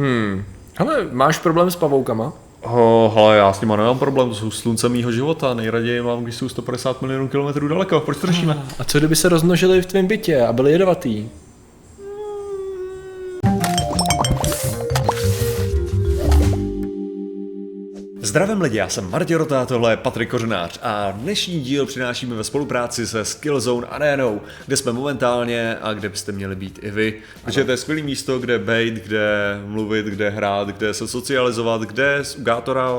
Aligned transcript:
Hmm. 0.00 0.44
Hele, 0.78 1.08
máš 1.12 1.38
problém 1.38 1.70
s 1.70 1.76
pavoukama? 1.76 2.32
Oh, 2.62 3.14
hele, 3.14 3.36
já 3.36 3.52
s 3.52 3.60
nima 3.60 3.76
nemám 3.76 3.98
problém, 3.98 4.28
to 4.28 4.34
jsou 4.34 4.50
slunce 4.50 4.88
mýho 4.88 5.12
života, 5.12 5.54
nejraději 5.54 6.02
mám, 6.02 6.22
když 6.22 6.34
jsou 6.34 6.48
150 6.48 7.02
milionů 7.02 7.28
kilometrů 7.28 7.68
daleko, 7.68 8.00
proč 8.00 8.18
to 8.18 8.26
řešíme? 8.26 8.62
A 8.78 8.84
co 8.84 8.98
kdyby 8.98 9.16
se 9.16 9.28
rozmnožili 9.28 9.82
v 9.82 9.86
tvém 9.86 10.06
bytě 10.06 10.42
a 10.42 10.52
byli 10.52 10.72
jedovatý? 10.72 11.28
Zdravím 18.30 18.60
lidi, 18.60 18.76
já 18.76 18.88
jsem 18.88 19.10
Martě 19.10 19.38
Rota, 19.38 19.66
tohle 19.66 19.92
je 19.92 19.96
Patrik 19.96 20.30
Kořenář 20.30 20.78
a 20.82 21.10
dnešní 21.10 21.60
díl 21.60 21.86
přinášíme 21.86 22.36
ve 22.36 22.44
spolupráci 22.44 23.06
se 23.06 23.24
Skillzone 23.24 23.86
Arenou, 23.86 24.40
kde 24.66 24.76
jsme 24.76 24.92
momentálně 24.92 25.76
a 25.82 25.92
kde 25.92 26.08
byste 26.08 26.32
měli 26.32 26.56
být 26.56 26.78
i 26.82 26.90
vy. 26.90 27.22
Protože 27.44 27.64
to 27.64 27.70
je 27.70 27.76
skvělé 27.76 28.02
místo, 28.02 28.38
kde 28.38 28.58
bejt, 28.58 28.94
kde 28.94 29.60
mluvit, 29.66 30.06
kde 30.06 30.30
hrát, 30.30 30.68
kde 30.68 30.94
se 30.94 31.08
socializovat, 31.08 31.80
kde 31.80 32.18
z 32.22 32.36
Ugátora 32.36 32.90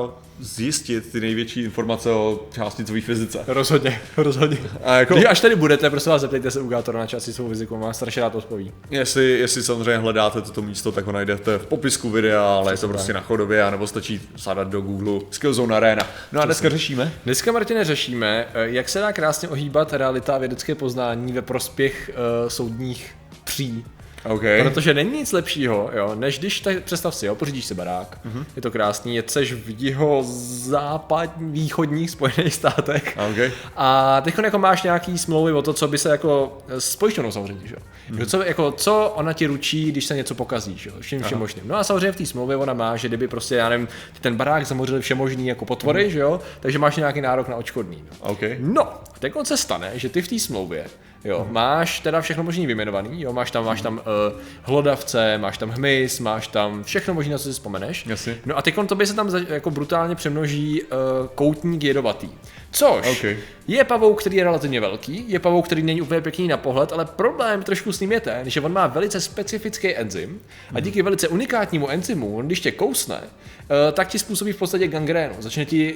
zjistit 0.42 1.12
ty 1.12 1.20
největší 1.20 1.62
informace 1.62 2.10
o 2.10 2.46
částicové 2.52 3.00
fyzice. 3.00 3.44
Rozhodně, 3.46 4.00
rozhodně. 4.16 4.58
A 4.84 4.94
jako, 4.94 5.14
Když 5.14 5.26
až 5.26 5.40
tady 5.40 5.56
budete, 5.56 5.90
prosím 5.90 6.10
vás, 6.12 6.20
zeptejte 6.20 6.50
se 6.50 6.60
Ugátora 6.60 6.98
na 6.98 7.06
částicovou 7.06 7.48
fyziku, 7.48 7.76
má 7.76 7.92
strašně 7.92 8.22
rád 8.22 8.34
odpoví. 8.34 8.72
jestli, 8.90 9.30
jestli 9.30 9.62
samozřejmě 9.62 9.96
hledáte 9.96 10.42
toto 10.42 10.62
místo, 10.62 10.92
tak 10.92 11.06
ho 11.06 11.12
najdete 11.12 11.58
v 11.58 11.66
popisku 11.66 12.10
videa, 12.10 12.44
ale 12.44 12.72
je 12.72 12.76
to 12.76 12.88
prostě 12.88 13.12
na 13.12 13.20
chodově, 13.20 13.70
nebo 13.70 13.86
stačí 13.86 14.20
zadat 14.36 14.68
do 14.68 14.80
Google 14.80 15.20
Skillzone 15.30 15.76
Arena. 15.76 16.06
No 16.32 16.40
a 16.40 16.44
dneska 16.44 16.68
řešíme. 16.68 17.12
Dneska, 17.24 17.52
Martine, 17.52 17.84
řešíme, 17.84 18.46
eh, 18.54 18.68
jak 18.68 18.88
se 18.88 19.00
dá 19.00 19.12
krásně 19.12 19.48
ohýbat 19.48 19.92
realita 19.92 20.34
a 20.34 20.38
vědecké 20.38 20.74
poznání 20.74 21.32
ve 21.32 21.42
prospěch 21.42 22.10
uh, 22.10 22.48
soudních 22.48 23.14
pří. 23.44 23.84
Okay. 24.24 24.62
Protože 24.62 24.94
není 24.94 25.18
nic 25.18 25.32
lepšího, 25.32 25.90
jo, 25.94 26.14
než 26.14 26.38
když, 26.38 26.60
tak, 26.60 26.84
představ 26.84 27.14
si, 27.14 27.26
jo, 27.26 27.34
pořídíš 27.34 27.64
si 27.64 27.74
barák, 27.74 28.18
mm-hmm. 28.26 28.44
je 28.56 28.62
to 28.62 28.70
krásný, 28.70 29.16
jeceš 29.16 29.52
v 29.52 29.84
jeho 29.84 30.22
západní, 30.24 31.52
východních 31.52 32.10
Spojených 32.10 32.54
státech 32.54 33.18
Okay. 33.30 33.52
a 33.76 34.20
teď 34.20 34.34
jako 34.44 34.58
máš 34.58 34.82
nějaký 34.82 35.18
smlouvy 35.18 35.52
o 35.52 35.62
to, 35.62 35.72
co 35.72 35.88
by 35.88 35.98
se 35.98 36.08
jako, 36.08 36.58
s 36.68 36.96
pojišťovnou 36.96 37.32
samozřejmě, 37.32 37.68
že 37.68 37.74
jo, 37.74 37.82
mm-hmm. 38.10 38.26
co, 38.26 38.42
jako, 38.42 38.72
co 38.72 39.12
ona 39.16 39.32
ti 39.32 39.46
ručí, 39.46 39.92
když 39.92 40.04
se 40.04 40.16
něco 40.16 40.34
pokazí, 40.34 40.76
že 40.76 40.90
jo, 40.90 40.96
všem, 41.00 41.22
všem 41.22 41.38
možným. 41.38 41.68
No 41.68 41.76
a 41.76 41.84
samozřejmě 41.84 42.12
v 42.12 42.16
té 42.16 42.26
smlouvě 42.26 42.56
ona 42.56 42.74
má, 42.74 42.96
že 42.96 43.08
kdyby 43.08 43.28
prostě, 43.28 43.54
já 43.54 43.68
nevím, 43.68 43.86
ty 43.86 44.20
ten 44.20 44.36
barák 44.36 44.66
zamořili 44.66 45.00
všemožný 45.00 45.46
jako 45.46 45.64
potvory, 45.64 46.06
mm-hmm. 46.06 46.12
že 46.12 46.18
jo, 46.18 46.40
takže 46.60 46.78
máš 46.78 46.96
nějaký 46.96 47.20
nárok 47.20 47.48
na 47.48 47.56
očkodný. 47.56 48.04
No. 48.10 48.30
Okay. 48.30 48.56
No, 48.60 48.88
teď 49.18 49.32
se 49.42 49.56
stane, 49.56 49.90
že 49.94 50.08
ty 50.08 50.22
v 50.22 50.28
té 50.28 50.38
smlouvě 50.38 50.86
Jo, 51.24 51.46
máš 51.50 52.00
teda 52.00 52.20
všechno 52.20 52.42
možný 52.42 52.66
vyjmenovaný, 52.66 53.22
jo, 53.22 53.32
máš 53.32 53.50
tam, 53.50 53.64
máš 53.64 53.82
tam 53.82 53.94
uh, 53.94 54.40
hlodavce, 54.62 55.38
máš 55.38 55.58
tam 55.58 55.70
hmyz, 55.70 56.20
máš 56.20 56.46
tam 56.46 56.84
všechno 56.84 57.14
možné, 57.14 57.32
na 57.32 57.38
co 57.38 57.44
si 57.44 57.52
vzpomeneš. 57.52 58.06
Jasně. 58.06 58.36
No 58.46 58.58
a 58.58 58.62
teď 58.62 58.74
tobě 58.86 59.06
se 59.06 59.14
tam 59.14 59.30
za, 59.30 59.38
jako 59.48 59.70
brutálně 59.70 60.14
přemnoží 60.14 60.82
uh, 60.82 60.88
koutník 61.34 61.84
jedovatý. 61.84 62.28
Což 62.70 63.18
Okay. 63.18 63.36
je 63.68 63.84
pavouk, 63.84 64.20
který 64.20 64.36
je 64.36 64.44
relativně 64.44 64.80
velký, 64.80 65.24
je 65.28 65.38
pavouk, 65.38 65.66
který 65.66 65.82
není 65.82 66.02
úplně 66.02 66.20
pěkný 66.20 66.48
na 66.48 66.56
pohled, 66.56 66.92
ale 66.92 67.04
problém 67.04 67.62
trošku 67.62 67.92
s 67.92 68.00
ním 68.00 68.12
je 68.12 68.20
ten, 68.20 68.50
že 68.50 68.60
on 68.60 68.72
má 68.72 68.86
velice 68.86 69.20
specifický 69.20 69.96
enzym 69.96 70.40
a 70.74 70.80
díky 70.80 71.02
velice 71.02 71.28
unikátnímu 71.28 71.88
enzymu, 71.88 72.36
on 72.36 72.46
když 72.46 72.60
tě 72.60 72.70
kousne, 72.70 73.16
uh, 73.16 73.92
tak 73.92 74.08
ti 74.08 74.18
způsobí 74.18 74.52
v 74.52 74.56
podstatě 74.56 74.88
gangrénu. 74.88 75.34
Začne 75.38 75.64
ti 75.64 75.94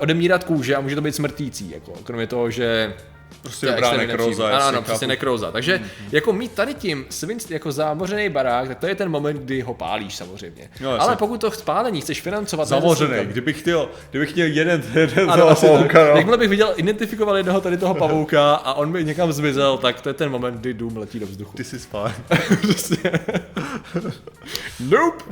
odemírat 0.00 0.44
kůže 0.44 0.76
a 0.76 0.80
může 0.80 0.94
to 0.94 1.02
být 1.02 1.14
smrtící, 1.14 1.70
jako, 1.70 1.92
kromě 2.04 2.26
toho, 2.26 2.50
že 2.50 2.94
Prostě 3.44 3.66
dobrá 3.66 3.92
jasně, 3.92 4.44
Ano, 4.44 4.64
ano, 4.64 4.82
přesně 4.82 5.06
nekróza. 5.06 5.52
Takže 5.52 5.76
mm-hmm. 5.76 6.08
jako 6.12 6.32
mít 6.32 6.52
tady 6.52 6.74
tím 6.74 7.06
svinst, 7.10 7.50
jako 7.50 7.72
zámořený 7.72 8.28
barák, 8.28 8.68
tak 8.68 8.78
to 8.78 8.86
je 8.86 8.94
ten 8.94 9.08
moment, 9.08 9.36
kdy 9.36 9.60
ho 9.60 9.74
pálíš 9.74 10.16
samozřejmě. 10.16 10.70
No, 10.80 10.90
jasně. 10.90 11.06
Ale 11.06 11.16
pokud 11.16 11.40
to 11.40 11.50
spálení 11.50 12.00
chceš 12.00 12.20
financovat... 12.20 12.68
Zamořený, 12.68 13.24
kdybych 13.24 13.60
chtěl, 13.60 13.88
kdybych 14.10 14.30
chtěl 14.30 14.46
jeden, 14.46 14.82
jeden 14.94 15.30
ano, 15.30 15.46
tak. 15.46 15.60
pavouka, 15.60 16.04
no. 16.04 16.16
Jakmile 16.16 16.38
bych 16.38 16.48
viděl, 16.48 16.72
identifikoval 16.76 17.36
jednoho 17.36 17.60
tady 17.60 17.76
toho 17.76 17.94
pavouka 18.04 18.54
a 18.54 18.74
on 18.74 18.90
mi 18.90 19.04
někam 19.04 19.32
zmizel, 19.32 19.78
tak 19.78 20.00
to 20.00 20.08
je 20.08 20.12
ten 20.12 20.30
moment, 20.30 20.54
kdy 20.54 20.74
dům 20.74 20.96
letí 20.96 21.20
do 21.20 21.26
vzduchu. 21.26 21.56
Ty 21.56 21.64
jsi 21.64 21.78
spál. 21.78 22.12
Nope. 24.80 25.24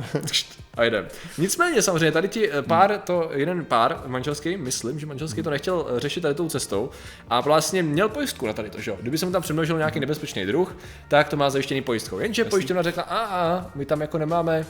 A 0.77 0.83
jdem. 0.83 1.07
Nicméně 1.37 1.81
samozřejmě 1.81 2.11
tady 2.11 2.27
ti 2.27 2.51
eh, 2.51 2.61
pár, 2.61 2.97
to 2.97 3.29
jeden 3.33 3.65
pár 3.65 4.01
manželský, 4.07 4.57
myslím, 4.57 4.99
že 4.99 5.05
manželský 5.05 5.43
to 5.43 5.49
nechtěl 5.49 5.85
eh, 5.89 5.99
řešit 5.99 6.21
tady 6.21 6.35
tou 6.35 6.49
cestou 6.49 6.89
a 7.29 7.41
vlastně 7.41 7.83
měl 7.93 8.09
pojistku 8.09 8.47
na 8.47 8.53
tady 8.53 8.69
to, 8.69 8.81
že 8.81 8.91
jo. 8.91 8.97
Kdyby 9.01 9.17
se 9.17 9.25
mu 9.25 9.31
tam 9.31 9.41
přemnožil 9.41 9.77
nějaký 9.77 9.99
nebezpečný 9.99 10.45
druh, 10.45 10.75
tak 11.07 11.29
to 11.29 11.37
má 11.37 11.49
zajištěný 11.49 11.81
pojistkou. 11.81 12.19
Jenže 12.19 12.45
pojišťovna 12.45 12.81
řekla, 12.81 13.03
a, 13.03 13.17
a 13.25 13.71
my 13.75 13.85
tam 13.85 14.01
jako 14.01 14.17
nemáme 14.17 14.65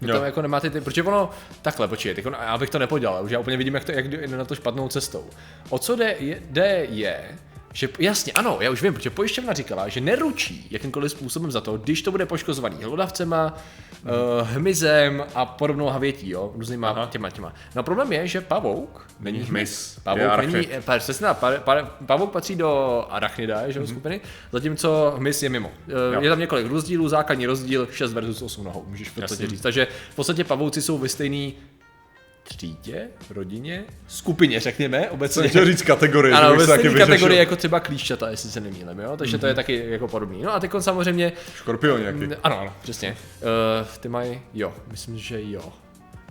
vy 0.00 0.08
Jo. 0.08 0.14
tam 0.14 0.24
jako 0.24 0.42
nemáte 0.42 0.70
ty, 0.70 0.80
protože 0.80 1.02
ono, 1.02 1.30
takhle, 1.62 1.88
počkej, 1.88 2.14
on, 2.26 2.36
já 2.40 2.58
bych 2.58 2.70
to 2.70 2.78
nepodělal, 2.78 3.24
už 3.24 3.30
já 3.30 3.38
úplně 3.38 3.56
vidím, 3.56 3.74
jak, 3.74 3.84
to, 3.84 3.92
jak 3.92 4.08
jde 4.08 4.36
na 4.36 4.44
to 4.44 4.54
špatnou 4.54 4.88
cestou. 4.88 5.24
O 5.68 5.78
co 5.78 5.96
jde 5.96 6.16
je, 6.18 6.42
jde 6.50 6.86
je 6.90 7.38
že 7.72 7.88
jasně, 7.98 8.32
ano, 8.32 8.58
já 8.60 8.70
už 8.70 8.82
vím, 8.82 8.94
protože 8.94 9.10
pojišťovna 9.10 9.52
říkala, 9.52 9.88
že 9.88 10.00
neručí 10.00 10.66
jakýmkoliv 10.70 11.10
způsobem 11.10 11.50
za 11.50 11.60
to, 11.60 11.78
když 11.78 12.02
to 12.02 12.10
bude 12.10 12.26
poškozovaný 12.26 12.76
hlodavcema, 12.82 13.54
hmm. 14.04 14.12
uh, 14.12 14.48
hmyzem 14.48 15.24
a 15.34 15.46
podobnou 15.46 15.86
havětí, 15.86 16.30
jo, 16.30 16.52
různýma 16.56 16.90
Aha. 16.90 17.06
těma 17.06 17.30
těma. 17.30 17.52
No 17.74 17.82
problém 17.82 18.12
je, 18.12 18.26
že 18.26 18.40
pavouk 18.40 19.06
není 19.20 19.38
hmyz, 19.38 20.00
Pavouk 20.02 20.36
není, 20.36 20.68
eh, 20.72 20.82
pa- 20.82 21.34
pa, 21.34 21.52
pa, 21.58 21.82
pavouk 22.06 22.32
patří 22.32 22.56
do 22.56 23.04
arachnida, 23.10 23.70
že 23.70 23.78
jo, 23.78 23.86
skupiny, 23.86 24.20
zatímco 24.52 25.14
hmyz 25.16 25.42
je 25.42 25.48
mimo. 25.48 25.68
Uh. 25.68 26.14
Jo. 26.14 26.20
je 26.20 26.30
tam 26.30 26.38
několik 26.38 26.66
rozdílů, 26.66 27.08
základní 27.08 27.46
rozdíl 27.46 27.88
6 27.92 28.12
versus 28.12 28.42
8 28.42 28.64
nohou, 28.64 28.84
můžeš 28.88 29.08
v 29.08 29.14
podstatě 29.14 29.46
říct. 29.46 29.60
Takže 29.60 29.86
v 30.10 30.16
podstatě 30.16 30.44
pavouci 30.44 30.82
jsou 30.82 30.98
ve 30.98 31.08
stejný 31.08 31.54
třídě, 32.56 33.08
rodině, 33.30 33.84
skupině, 34.08 34.60
řekněme, 34.60 35.10
obecně. 35.10 35.48
chtěl 35.48 35.64
říct 35.66 35.82
kategorie, 35.82 36.34
Ano, 36.34 36.56
vyřešil. 36.56 36.98
kategorii 36.98 37.38
jako 37.38 37.56
třeba 37.56 37.80
klíšťata, 37.80 38.30
jestli 38.30 38.50
se 38.50 38.60
nemýlím, 38.60 38.98
jo? 38.98 39.16
Takže 39.16 39.38
to 39.38 39.46
je 39.46 39.54
taky 39.54 39.84
jako 39.88 40.08
podobný. 40.08 40.42
No 40.42 40.54
a 40.54 40.60
teď 40.60 40.70
samozřejmě, 40.78 41.32
Škorpion 41.56 42.00
nějaký. 42.00 42.18
Mm, 42.18 42.32
ano, 42.42 42.60
ano, 42.60 42.72
přesně. 42.82 43.16
Uh, 43.40 43.86
ty 44.00 44.08
mají, 44.08 44.40
jo, 44.54 44.74
myslím, 44.90 45.18
že 45.18 45.38
jo. 45.42 45.72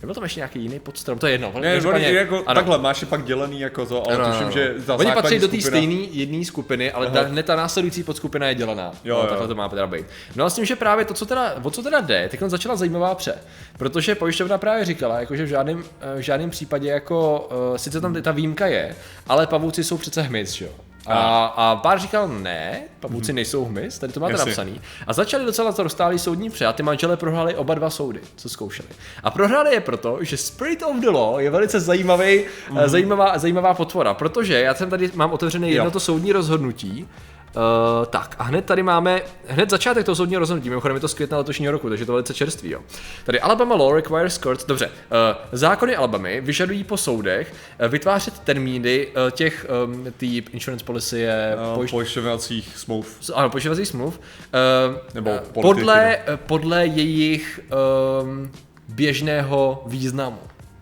Nebyl 0.01 0.15
tam 0.15 0.23
ještě 0.23 0.39
nějaký 0.39 0.59
jiný 0.59 0.79
podstrom, 0.79 1.19
to 1.19 1.27
je 1.27 1.33
jedno. 1.33 1.53
Ne, 1.59 1.81
oni 1.81 2.13
jako, 2.13 2.35
ano. 2.45 2.55
takhle, 2.55 2.77
máš 2.77 3.01
je 3.01 3.07
pak 3.07 3.23
dělený 3.25 3.59
jako 3.59 3.85
to, 3.85 4.07
ale 4.07 4.15
Ano, 4.15 4.25
tuším, 4.25 4.43
ano. 4.43 4.51
že 4.51 4.73
ta 4.85 4.95
Oni 4.95 5.11
patří 5.11 5.39
do 5.39 5.47
té 5.47 5.57
skupina- 5.57 5.67
stejné 5.67 5.93
jedné 6.11 6.45
skupiny, 6.45 6.91
ale 6.91 7.09
ta, 7.09 7.21
hned 7.21 7.45
ta 7.45 7.55
následující 7.55 8.03
podskupina 8.03 8.47
je 8.47 8.55
dělaná. 8.55 8.91
Jo, 9.03 9.15
no, 9.15 9.21
jo. 9.21 9.27
takhle 9.27 9.47
to 9.47 9.55
má 9.55 9.69
teda 9.69 9.87
být. 9.87 10.05
No 10.35 10.45
a 10.45 10.49
s 10.49 10.55
tím, 10.55 10.65
že 10.65 10.75
právě 10.75 11.05
to, 11.05 11.13
co 11.13 11.25
teda, 11.25 11.55
o 11.63 11.71
co 11.71 11.83
teda 11.83 12.01
jde, 12.01 12.29
teď 12.31 12.39
začala 12.47 12.75
zajímavá 12.75 13.15
pře. 13.15 13.33
Protože 13.77 14.15
pojišťovna 14.15 14.57
právě 14.57 14.85
říkala, 14.85 15.19
jako, 15.19 15.35
že 15.35 15.43
v 15.43 15.47
žádném, 15.47 15.83
eh, 16.01 16.17
v 16.17 16.21
žádném 16.21 16.49
případě 16.49 16.89
jako, 16.89 17.47
uh, 17.71 17.77
sice 17.77 18.01
tam 18.01 18.21
ta 18.21 18.31
výjimka 18.31 18.67
je, 18.67 18.95
ale 19.27 19.47
pavouci 19.47 19.83
jsou 19.83 19.97
přece 19.97 20.21
hmyz, 20.21 20.51
že 20.51 20.65
jo. 20.65 20.71
A, 21.05 21.45
a 21.45 21.75
pár 21.75 21.99
říkal, 21.99 22.27
ne, 22.27 22.81
pavouci 22.99 23.33
nejsou 23.33 23.65
hmyz, 23.65 23.99
tady 23.99 24.13
to 24.13 24.19
máte 24.19 24.33
Jasně. 24.33 24.45
napsaný. 24.45 24.81
A 25.07 25.13
začali 25.13 25.45
docela 25.45 25.71
to 25.71 25.89
soudní 26.15 26.49
pře 26.49 26.65
a 26.65 26.73
ty 26.73 26.83
manželé 26.83 27.17
prohráli 27.17 27.55
oba 27.55 27.75
dva 27.75 27.89
soudy, 27.89 28.19
co 28.35 28.49
zkoušeli. 28.49 28.89
A 29.23 29.31
prohráli 29.31 29.73
je 29.73 29.79
proto, 29.79 30.17
že 30.21 30.37
Spirit 30.37 30.83
of 30.83 30.97
the 30.97 31.09
Law 31.09 31.39
je 31.39 31.49
velice 31.49 31.79
zajímavý, 31.79 32.43
mm. 32.69 32.79
zajímavá, 32.85 33.37
zajímavá 33.37 33.73
potvora, 33.73 34.13
protože 34.13 34.61
já 34.61 34.73
jsem 34.73 34.89
tady 34.89 35.11
mám 35.15 35.31
otevřené 35.31 35.69
jedno 35.69 35.85
Jo. 35.85 35.91
to 35.91 35.99
soudní 35.99 36.31
rozhodnutí, 36.31 37.07
Uh, 37.55 38.05
tak 38.05 38.35
a 38.39 38.43
hned 38.43 38.65
tady 38.65 38.83
máme, 38.83 39.21
hned 39.47 39.69
začátek 39.69 40.05
toho 40.05 40.15
soudního 40.15 40.39
rozhodnutí, 40.39 40.69
mimochodem 40.69 40.95
je 40.95 41.01
to 41.01 41.07
z 41.07 41.13
května 41.13 41.37
letošního 41.37 41.71
roku, 41.71 41.89
takže 41.89 42.01
je 42.01 42.05
to 42.05 42.11
velice 42.11 42.33
čerstvý. 42.33 42.69
Jo. 42.69 42.81
Tady 43.25 43.39
Alabama 43.39 43.75
law 43.75 43.93
requires 43.95 44.37
courts, 44.37 44.65
dobře, 44.65 44.85
uh, 44.85 44.91
zákony 45.51 45.95
Alabamy 45.95 46.41
vyžadují 46.41 46.83
po 46.83 46.97
soudech 46.97 47.53
uh, 47.81 47.87
vytvářet 47.87 48.39
termíny 48.39 49.07
uh, 49.07 49.31
těch 49.31 49.65
um, 49.85 50.13
tý 50.17 50.37
insurance 50.51 50.85
policy 50.85 51.19
je 51.19 51.55
No, 51.61 51.75
pojišť, 51.75 51.91
pojišťovacích 51.93 52.77
smluv. 52.77 53.19
ano, 53.35 53.49
pojišťovacích 53.49 53.87
smluv, 53.87 54.19
uh, 54.19 54.95
Nebo 55.13 55.31
uh, 55.31 55.37
politiky, 55.37 55.61
podle, 55.61 56.17
uh, 56.17 56.35
podle 56.35 56.85
jejich 56.85 57.59
um, 58.23 58.51
běžného 58.87 59.83
významu. 59.85 60.39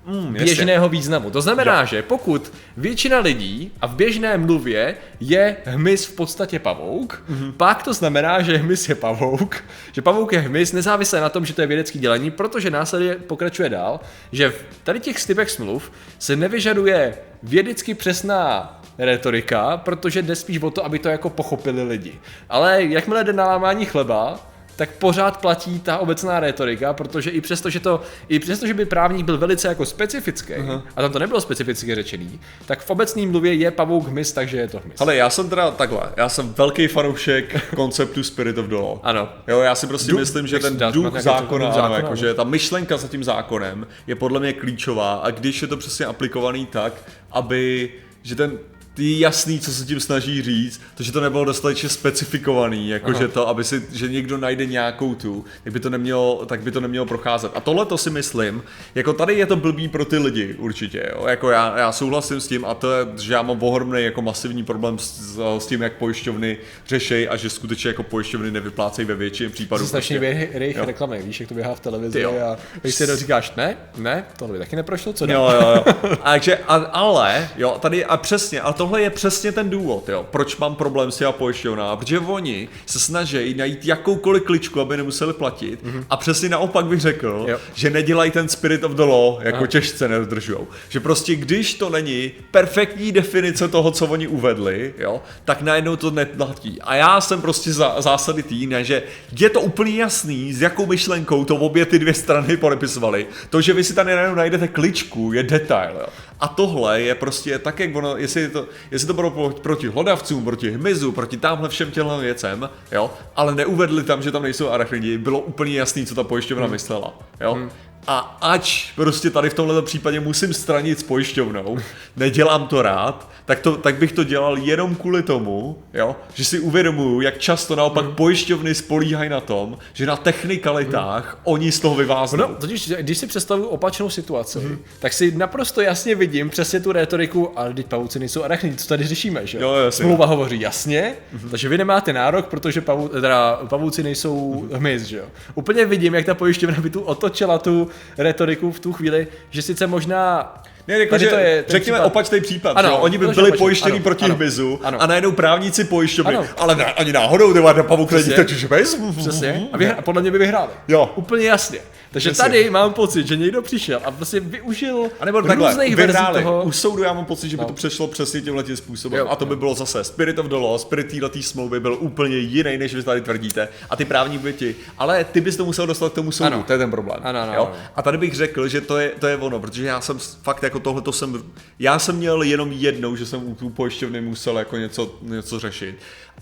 Mm, 0.07 0.35
jasně. 0.35 0.45
Běžného 0.45 0.89
významu. 0.89 1.31
To 1.31 1.41
znamená, 1.41 1.85
že 1.85 2.01
pokud 2.01 2.53
většina 2.77 3.19
lidí 3.19 3.71
a 3.81 3.87
v 3.87 3.95
běžné 3.95 4.37
mluvě 4.37 4.95
je 5.19 5.55
hmyz 5.65 6.05
v 6.05 6.15
podstatě 6.15 6.59
pavouk, 6.59 7.23
mm-hmm. 7.29 7.51
pak 7.51 7.83
to 7.83 7.93
znamená, 7.93 8.41
že 8.41 8.57
hmyz 8.57 8.89
je 8.89 8.95
pavouk, 8.95 9.63
že 9.91 10.01
pavouk 10.01 10.33
je 10.33 10.39
hmyz 10.39 10.73
nezávisle 10.73 11.21
na 11.21 11.29
tom, 11.29 11.45
že 11.45 11.53
to 11.53 11.61
je 11.61 11.67
vědecký 11.67 11.99
dělení, 11.99 12.31
protože 12.31 12.69
následně 12.69 13.15
pokračuje 13.15 13.69
dál, 13.69 13.99
že 14.31 14.49
v 14.49 14.65
tady 14.83 14.99
těch 14.99 15.25
typech 15.25 15.51
smluv 15.51 15.91
se 16.19 16.35
nevyžaduje 16.35 17.17
vědecky 17.43 17.93
přesná 17.93 18.73
retorika, 18.97 19.77
protože 19.77 20.21
jde 20.21 20.35
spíš 20.35 20.61
o 20.61 20.71
to, 20.71 20.85
aby 20.85 20.99
to 20.99 21.09
jako 21.09 21.29
pochopili 21.29 21.83
lidi. 21.83 22.19
Ale 22.49 22.83
jakmile 22.83 23.23
jde 23.23 23.33
na 23.33 23.45
lámání 23.45 23.85
chleba, 23.85 24.39
tak 24.77 24.91
pořád 24.91 25.41
platí 25.41 25.79
ta 25.79 25.97
obecná 25.97 26.39
retorika, 26.39 26.93
protože 26.93 27.29
i 27.29 27.41
přesto, 27.41 27.69
že 27.69 27.79
to, 27.79 28.01
i 28.29 28.39
přesto, 28.39 28.67
že 28.67 28.73
by 28.73 28.85
právník 28.85 29.25
byl 29.25 29.37
velice 29.37 29.67
jako 29.67 29.85
specifický, 29.85 30.53
uh-huh. 30.53 30.81
a 30.95 31.01
tam 31.01 31.11
to 31.11 31.19
nebylo 31.19 31.41
specificky 31.41 31.95
řečený, 31.95 32.39
tak 32.65 32.79
v 32.79 32.89
obecné 32.89 33.27
mluvě 33.27 33.53
je 33.53 33.71
pavouk 33.71 34.07
hmyz, 34.07 34.31
takže 34.31 34.57
je 34.57 34.67
to 34.67 34.79
hmyz. 34.79 35.01
Ale 35.01 35.15
já 35.15 35.29
jsem 35.29 35.49
teda 35.49 35.71
takhle, 35.71 36.01
já 36.17 36.29
jsem 36.29 36.53
velký 36.53 36.87
fanoušek 36.87 37.69
konceptu 37.75 38.23
Spirit 38.23 38.57
of 38.57 38.65
the 38.65 38.75
Law. 38.75 38.99
Ano. 39.03 39.29
Jo, 39.47 39.59
já 39.59 39.75
si 39.75 39.87
prostě 39.87 40.11
Duch- 40.11 40.19
myslím, 40.19 40.47
že 40.47 40.59
ten 40.59 40.77
duch 40.91 41.21
zákona, 41.21 41.65
ano, 41.65 41.75
zákona, 41.75 41.95
jako, 41.95 42.09
no. 42.09 42.15
že 42.15 42.33
ta 42.33 42.43
myšlenka 42.43 42.97
za 42.97 43.07
tím 43.07 43.23
zákonem 43.23 43.87
je 44.07 44.15
podle 44.15 44.39
mě 44.39 44.53
klíčová 44.53 45.13
a 45.13 45.31
když 45.31 45.61
je 45.61 45.67
to 45.67 45.77
přesně 45.77 46.05
aplikovaný 46.05 46.65
tak, 46.65 46.93
aby, 47.31 47.91
že 48.23 48.35
ten 48.35 48.59
je 48.97 49.19
jasný, 49.19 49.59
co 49.59 49.71
se 49.71 49.85
tím 49.85 49.99
snaží 49.99 50.41
říct, 50.41 50.81
to, 50.95 51.03
že 51.03 51.11
to 51.11 51.21
nebylo 51.21 51.45
dostatečně 51.45 51.89
specifikovaný, 51.89 52.89
jako 52.89 53.13
že 53.13 53.27
to, 53.27 53.47
aby 53.47 53.63
si, 53.63 53.83
že 53.93 54.07
někdo 54.07 54.37
najde 54.37 54.65
nějakou 54.65 55.15
tu, 55.15 55.45
tak 55.63 55.73
by 55.73 55.79
to 55.79 55.89
nemělo, 55.89 56.45
tak 56.45 56.61
by 56.61 56.71
to 56.71 56.79
nemělo 56.79 57.05
procházet. 57.05 57.51
A 57.55 57.59
tohle 57.59 57.85
to 57.85 57.97
si 57.97 58.09
myslím, 58.09 58.63
jako 58.95 59.13
tady 59.13 59.33
je 59.33 59.45
to 59.45 59.55
blbý 59.55 59.87
pro 59.87 60.05
ty 60.05 60.17
lidi 60.17 60.55
určitě, 60.59 61.11
jo? 61.15 61.27
jako 61.27 61.49
já, 61.49 61.77
já 61.77 61.91
souhlasím 61.91 62.41
s 62.41 62.47
tím 62.47 62.65
a 62.65 62.73
to 62.73 62.91
je, 62.93 63.07
že 63.19 63.33
já 63.33 63.41
mám 63.41 63.63
ohromný 63.63 64.03
jako 64.03 64.21
masivní 64.21 64.63
problém 64.63 64.99
s, 64.99 65.39
s 65.59 65.65
tím, 65.65 65.81
jak 65.81 65.93
pojišťovny 65.93 66.57
řešejí 66.87 67.27
a 67.27 67.35
že 67.35 67.49
skutečně 67.49 67.87
jako 67.87 68.03
pojišťovny 68.03 68.51
nevyplácejí 68.51 69.05
ve 69.05 69.15
většině 69.15 69.49
případů. 69.49 69.83
To 69.83 69.87
strašně 69.87 70.19
prostě. 70.19 70.49
běh, 70.53 70.77
Jo. 70.77 70.85
reklamy, 70.85 71.21
víš, 71.21 71.39
jak 71.39 71.49
to 71.49 71.55
běhá 71.55 71.75
v 71.75 71.79
televizi 71.79 72.13
Ty 72.13 72.21
jo. 72.21 72.33
a 72.51 72.57
když 72.81 72.95
si 72.95 73.15
říkáš, 73.15 73.53
ne, 73.57 73.77
ne, 73.97 74.25
tohle 74.37 74.53
by 74.53 74.59
taky 74.59 74.75
neprošlo, 74.75 75.13
co 75.13 75.25
Jo, 75.25 75.49
jo, 75.61 75.67
jo. 75.75 75.83
A, 76.23 76.31
takže, 76.31 76.57
a, 76.67 76.75
ale, 76.75 77.49
jo, 77.57 77.77
tady 77.81 78.05
a 78.05 78.17
přesně, 78.17 78.61
a 78.61 78.73
tohle 78.87 79.01
je 79.01 79.09
přesně 79.09 79.51
ten 79.51 79.69
důvod, 79.69 80.09
jo, 80.09 80.25
proč 80.31 80.57
mám 80.57 80.75
problém 80.75 81.11
s 81.11 81.17
těma 81.17 81.31
pojišťovnama, 81.31 81.95
protože 81.95 82.19
oni 82.19 82.69
se 82.85 82.99
snaží 82.99 83.53
najít 83.53 83.85
jakoukoliv 83.85 84.43
kličku, 84.43 84.81
aby 84.81 84.97
nemuseli 84.97 85.33
platit 85.33 85.83
mm-hmm. 85.83 86.03
a 86.09 86.17
přesně 86.17 86.49
naopak 86.49 86.85
bych 86.85 87.01
řekl, 87.01 87.45
Jo. 87.47 87.59
že 87.73 87.89
nedělají 87.89 88.31
ten 88.31 88.49
spirit 88.49 88.83
of 88.83 88.91
the 88.91 89.01
law, 89.01 89.39
jako 89.41 89.57
Aha. 89.57 89.67
těžce 89.67 90.07
nedodržujou. 90.07 90.67
Že 90.89 90.99
prostě 90.99 91.35
když 91.35 91.73
to 91.73 91.89
není 91.89 92.31
perfektní 92.51 93.11
definice 93.11 93.67
toho, 93.67 93.91
co 93.91 94.05
oni 94.05 94.27
uvedli, 94.27 94.93
jo, 94.97 95.21
tak 95.45 95.61
najednou 95.61 95.95
to 95.95 96.11
neplatí. 96.11 96.81
A 96.81 96.95
já 96.95 97.21
jsem 97.21 97.41
prostě 97.41 97.73
za, 97.73 97.95
zásady 98.01 98.43
tý, 98.43 98.67
ne, 98.67 98.83
že 98.83 99.03
je 99.39 99.49
to 99.49 99.61
úplně 99.61 99.95
jasný, 99.95 100.53
s 100.53 100.61
jakou 100.61 100.85
myšlenkou 100.85 101.45
to 101.45 101.55
obě 101.55 101.85
ty 101.85 101.99
dvě 101.99 102.13
strany 102.13 102.57
podepisovali. 102.57 103.27
To, 103.49 103.61
že 103.61 103.73
vy 103.73 103.83
si 103.83 103.93
tady 103.93 104.15
najednou 104.15 104.35
najdete 104.35 104.67
kličku, 104.67 105.33
je 105.33 105.43
detail. 105.43 105.95
Jo. 105.99 106.07
A 106.39 106.47
tohle 106.47 107.01
je 107.01 107.15
prostě 107.15 107.59
tak, 107.59 107.79
jak 107.79 107.95
ono, 107.95 108.17
jestli, 108.17 108.41
je 108.41 108.49
to, 108.49 108.65
jestli 108.91 109.07
to 109.07 109.13
bylo 109.13 109.31
pro- 109.31 109.49
proti 109.49 109.87
hlodavcům, 109.87 110.43
proti 110.43 110.71
hmyzu, 110.71 111.11
proti 111.11 111.37
tamhle 111.37 111.69
všem 111.69 111.91
těmhle 111.91 112.21
věcem, 112.21 112.69
jo, 112.91 113.13
ale 113.35 113.55
neuvedli 113.55 114.03
tam, 114.03 114.21
že 114.21 114.31
tam 114.31 114.43
nejsou 114.43 114.69
arachnidi, 114.69 115.17
bylo 115.17 115.39
úplně 115.39 115.73
jasný, 115.73 116.05
co 116.05 116.15
ta 116.15 116.23
pojišťovna 116.23 116.63
hmm. 116.63 116.71
myslela. 116.71 117.13
Jo. 117.41 117.53
Hmm. 117.53 117.69
A 118.07 118.37
ač 118.41 118.91
prostě 118.95 119.29
tady 119.29 119.49
v 119.49 119.53
tomhle 119.53 119.81
případě 119.81 120.19
musím 120.19 120.53
stranit 120.53 120.99
s 120.99 121.03
pojišťovnou, 121.03 121.77
nedělám 122.15 122.67
to 122.67 122.81
rád, 122.81 123.29
tak, 123.45 123.59
to, 123.59 123.77
tak 123.77 123.95
bych 123.95 124.11
to 124.11 124.23
dělal 124.23 124.57
jenom 124.57 124.95
kvůli 124.95 125.23
tomu, 125.23 125.77
jo, 125.93 126.15
že 126.33 126.45
si 126.45 126.59
uvědomuju, 126.59 127.21
jak 127.21 127.37
často 127.37 127.75
naopak 127.75 128.05
Hmm. 128.05 128.15
pojišťovny 128.15 128.75
spolíhají 128.75 129.29
na 129.29 129.39
tom, 129.39 129.77
že 129.93 130.05
na 130.05 130.15
technikalitách 130.15 131.39
oni 131.43 131.71
z 131.71 131.79
toho 131.79 131.95
vyváznou. 131.95 132.47
No, 132.47 132.55
totiž, 132.55 132.89
když 132.89 133.17
si 133.17 133.27
představuju 133.27 133.67
opačnou 133.67 134.09
situaci, 134.09 134.59
mm. 134.59 134.77
tak 134.99 135.13
si 135.13 135.31
naprosto 135.31 135.81
jasně 135.81 136.15
vidím 136.15 136.49
přesně 136.49 136.79
tu 136.79 136.91
retoriku, 136.91 137.59
ale 137.59 137.73
teď 137.73 137.85
pavouci 137.85 138.19
nejsou 138.19 138.43
arachnidi, 138.43 138.75
co 138.75 138.87
tady 138.87 139.07
řešíme, 139.07 139.47
že? 139.47 139.59
Jo, 139.59 139.73
jasně. 139.73 140.03
Smlouva 140.03 140.25
hovoří 140.25 140.59
jasně, 140.59 141.15
mm. 141.33 141.49
takže 141.49 141.69
vy 141.69 141.77
nemáte 141.77 142.13
nárok, 142.13 142.45
protože 142.45 142.81
pavou, 142.81 143.07
teda, 143.07 143.55
pavouci 143.69 144.03
nejsou 144.03 144.63
mm. 144.63 144.69
hmyz, 144.77 145.03
že 145.03 145.17
jo? 145.17 145.25
Úplně 145.55 145.85
vidím, 145.85 146.15
jak 146.15 146.25
ta 146.25 146.35
pojišťovna 146.35 146.81
by 146.81 146.89
tu 146.89 147.01
otočila 147.01 147.57
tu 147.57 147.89
retoriku 148.17 148.71
v 148.71 148.79
tu 148.79 148.93
chvíli, 148.93 149.27
že 149.49 149.61
sice 149.61 149.87
možná 149.87 150.53
Ne, 150.87 150.99
jako, 150.99 151.09
Tady 151.09 151.23
že, 151.23 151.29
to 151.29 151.35
je 151.35 151.65
řekněme 151.67 151.97
případ. 151.97 152.07
opačný 152.07 152.41
případ, 152.41 152.77
Ano, 152.77 152.89
že 152.89 152.93
jo? 152.93 152.99
oni 153.01 153.17
by 153.17 153.25
to 153.25 153.31
je 153.31 153.35
byli 153.35 153.47
opačný. 153.47 153.59
pojištěni 153.63 153.95
Ano, 153.95 154.03
proti 154.03 154.25
ano, 154.25 154.35
hmyzu 154.35 154.79
ano. 154.83 155.01
a 155.01 155.07
najednou 155.07 155.31
právníci 155.31 155.83
pojišťovny, 155.83 156.35
Ano. 156.35 156.47
ale 156.57 156.75
ne, 156.75 156.85
ani 156.85 157.13
náhodou, 157.13 157.53
ty 157.53 157.59
vole, 157.59 157.83
pavuk 157.83 158.11
není 158.11 158.29
totiž 158.33 158.65
hmyz. 158.65 158.97
Přesně. 159.17 159.67
A, 159.73 159.77
vyhra- 159.77 159.95
a 159.97 160.01
podle 160.01 160.21
mě 160.21 160.31
by 160.31 160.37
vyhráli. 160.37 160.69
Jo. 160.87 161.11
Úplně 161.15 161.45
jasně. 161.45 161.79
Takže 162.11 162.31
Přesně. 162.31 162.43
tady 162.49 162.69
mám 162.69 162.93
pocit, 162.93 163.27
že 163.27 163.35
někdo 163.35 163.61
přišel 163.61 164.01
a 164.05 164.11
prostě 164.11 164.39
využil 164.39 165.09
A 165.19 165.25
nebo 165.25 165.41
takhle, 165.41 165.69
různých 165.71 165.95
verzí 165.95 166.17
toho. 166.33 166.63
U 166.63 166.71
soudu 166.71 167.03
já 167.03 167.13
mám 167.13 167.25
pocit, 167.25 167.49
že 167.49 167.57
by 167.57 167.61
No. 167.61 167.67
to 167.67 167.73
přešlo 167.73 168.07
přesně 168.07 168.41
tímhle 168.41 168.63
tím 168.63 168.77
způsobem. 168.77 169.19
Jo, 169.19 169.27
a 169.29 169.35
to 169.35 169.45
by 169.45 169.53
jo. 169.53 169.59
bylo 169.59 169.75
zase 169.75 170.03
Spirit 170.03 170.39
of 170.39 170.45
the 170.45 170.55
Law, 170.55 170.77
Spirit 170.77 171.07
této 171.19 171.41
smlouvy 171.41 171.79
byl 171.79 171.97
úplně 171.99 172.37
jiný, 172.37 172.77
než 172.77 172.95
vy 172.95 173.03
tady 173.03 173.21
tvrdíte. 173.21 173.67
A 173.89 173.95
ty 173.95 174.05
právní 174.05 174.37
by 174.37 174.53
ti. 174.53 174.75
Ale 174.97 175.23
ty 175.23 175.41
bys 175.41 175.55
to 175.55 175.65
musel 175.65 175.87
dostat 175.87 176.11
k 176.11 176.15
tomu 176.15 176.31
soudu, 176.31 176.47
Ano. 176.53 176.63
to 176.67 176.73
je 176.73 176.77
ten 176.79 176.91
problém. 176.91 177.19
Ano, 177.23 177.39
ano, 177.39 177.53
jo? 177.53 177.65
ano. 177.65 177.75
A 177.95 178.01
tady 178.01 178.17
bych 178.17 178.35
řekl, 178.35 178.67
že 178.67 178.81
to 178.81 178.97
je, 178.97 179.11
to 179.19 179.27
je 179.27 179.37
ono, 179.37 179.59
protože 179.59 179.85
já 179.85 180.01
jsem 180.01 180.19
fakt 180.19 180.63
jako 180.63 180.79
tohle 180.79 181.01
to 181.01 181.11
jsem, 181.11 181.43
já 181.79 181.99
jsem 181.99 182.15
měl 182.15 182.41
jenom 182.41 182.71
jednou, 182.71 183.15
že 183.15 183.25
jsem 183.25 183.47
u 183.51 183.55
tu 183.55 183.69
pojišťovny 183.69 184.21
musel 184.21 184.57
jako 184.59 184.77
něco, 184.77 185.15
něco 185.21 185.59
řešit. 185.59 185.95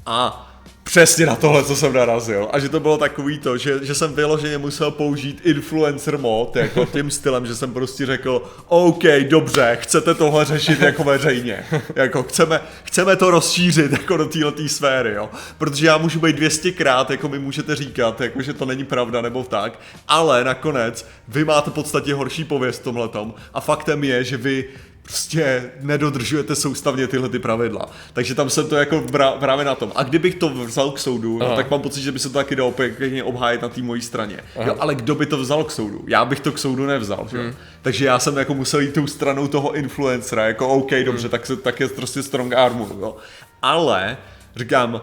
A 0.06 0.51
Přesně 0.95 1.25
na 1.25 1.36
tohle, 1.36 1.63
co 1.63 1.75
jsem 1.75 1.94
narazil. 1.94 2.47
A 2.51 2.59
že 2.59 2.69
to 2.69 2.80
bylo 2.80 2.97
takový 2.97 3.39
to, 3.39 3.57
že, 3.57 3.80
že 3.81 3.95
jsem 3.95 4.13
vyloženě 4.13 4.57
musel 4.57 4.92
použít 4.92 5.42
influencer 5.44 6.18
mod, 6.18 6.56
jako 6.56 6.86
tím 6.94 7.12
stylem, 7.12 7.45
že 7.45 7.56
jsem 7.56 7.74
prostě 7.74 8.06
řekl, 8.06 8.42
OK, 8.68 9.03
dobře, 9.27 9.77
chcete 9.81 10.13
tohle 10.13 10.45
řešit 10.45 10.81
jako 10.81 11.03
veřejně. 11.03 11.65
Jako 11.95 12.24
chceme, 12.24 12.62
chceme 12.83 13.15
to 13.15 13.31
rozšířit 13.31 13.92
jako 13.92 14.18
do 14.18 14.25
této 14.25 14.68
sféry, 14.68 15.13
jo. 15.13 15.30
Protože 15.57 15.86
já 15.86 15.97
můžu 15.97 16.19
být 16.19 16.39
200krát, 16.39 17.06
jako 17.09 17.30
mi 17.30 17.39
můžete 17.39 17.75
říkat, 17.75 18.21
jako 18.21 18.41
že 18.41 18.53
to 18.53 18.65
není 18.65 18.86
pravda 18.86 19.21
nebo 19.21 19.44
tak, 19.44 19.80
ale 20.07 20.44
nakonec 20.44 21.07
vy 21.27 21.45
máte 21.45 21.71
v 21.71 21.74
podstatě 21.74 22.13
horší 22.13 22.44
pověst 22.44 22.81
v 22.81 22.83
tomhletom 22.83 23.33
a 23.53 23.62
faktem 23.62 24.03
je, 24.03 24.24
že 24.24 24.38
vy 24.38 24.65
prostě 25.05 25.71
nedodržujete 25.81 26.55
soustavně 26.55 27.07
tyhle 27.07 27.29
ty 27.29 27.39
pravidla. 27.39 27.89
Takže 28.13 28.35
tam 28.35 28.49
jsem 28.49 28.67
to 28.69 28.75
jako 28.75 28.95
bra- 29.01 29.37
právě 29.37 29.65
na 29.65 29.75
tom. 29.75 29.91
A 29.95 30.03
kdybych 30.03 30.35
to 30.35 30.49
vzal 30.49 30.91
k 30.91 30.99
soudu, 30.99 31.39
no, 31.39 31.55
tak 31.55 31.71
mám 31.71 31.81
pocit, 31.81 32.01
že 32.01 32.11
by 32.11 32.19
se 32.19 32.29
to 32.29 32.33
taky 32.33 32.55
dalo 32.55 32.71
pěkně 32.71 33.23
obhájit 33.23 33.61
na 33.61 33.69
té 33.69 33.81
mojí 33.81 34.01
straně. 34.01 34.39
Jo, 34.65 34.75
ale 34.79 34.95
kdo 34.95 35.15
by 35.15 35.25
to 35.25 35.37
vzal 35.37 35.63
k 35.63 35.71
soudu? 35.71 36.03
Já 36.07 36.25
bych 36.25 36.39
to 36.39 36.51
k 36.51 36.57
soudu 36.57 36.85
nevzal. 36.85 37.27
Že? 37.31 37.37
Hmm. 37.37 37.53
Takže 37.81 38.05
já 38.05 38.19
jsem 38.19 38.37
jako 38.37 38.53
musel 38.53 38.79
jít 38.79 38.93
tou 38.93 39.07
stranou 39.07 39.47
toho 39.47 39.75
influencera, 39.75 40.47
jako 40.47 40.67
OK, 40.69 40.91
Hmm. 40.91 41.03
dobře, 41.05 41.29
tak, 41.29 41.45
se, 41.45 41.55
tak 41.55 41.79
je 41.79 41.87
prostě 41.87 42.23
strong 42.23 42.53
armu. 42.53 42.87
Jo? 42.99 43.15
Ale 43.61 44.17
říkám, 44.55 45.01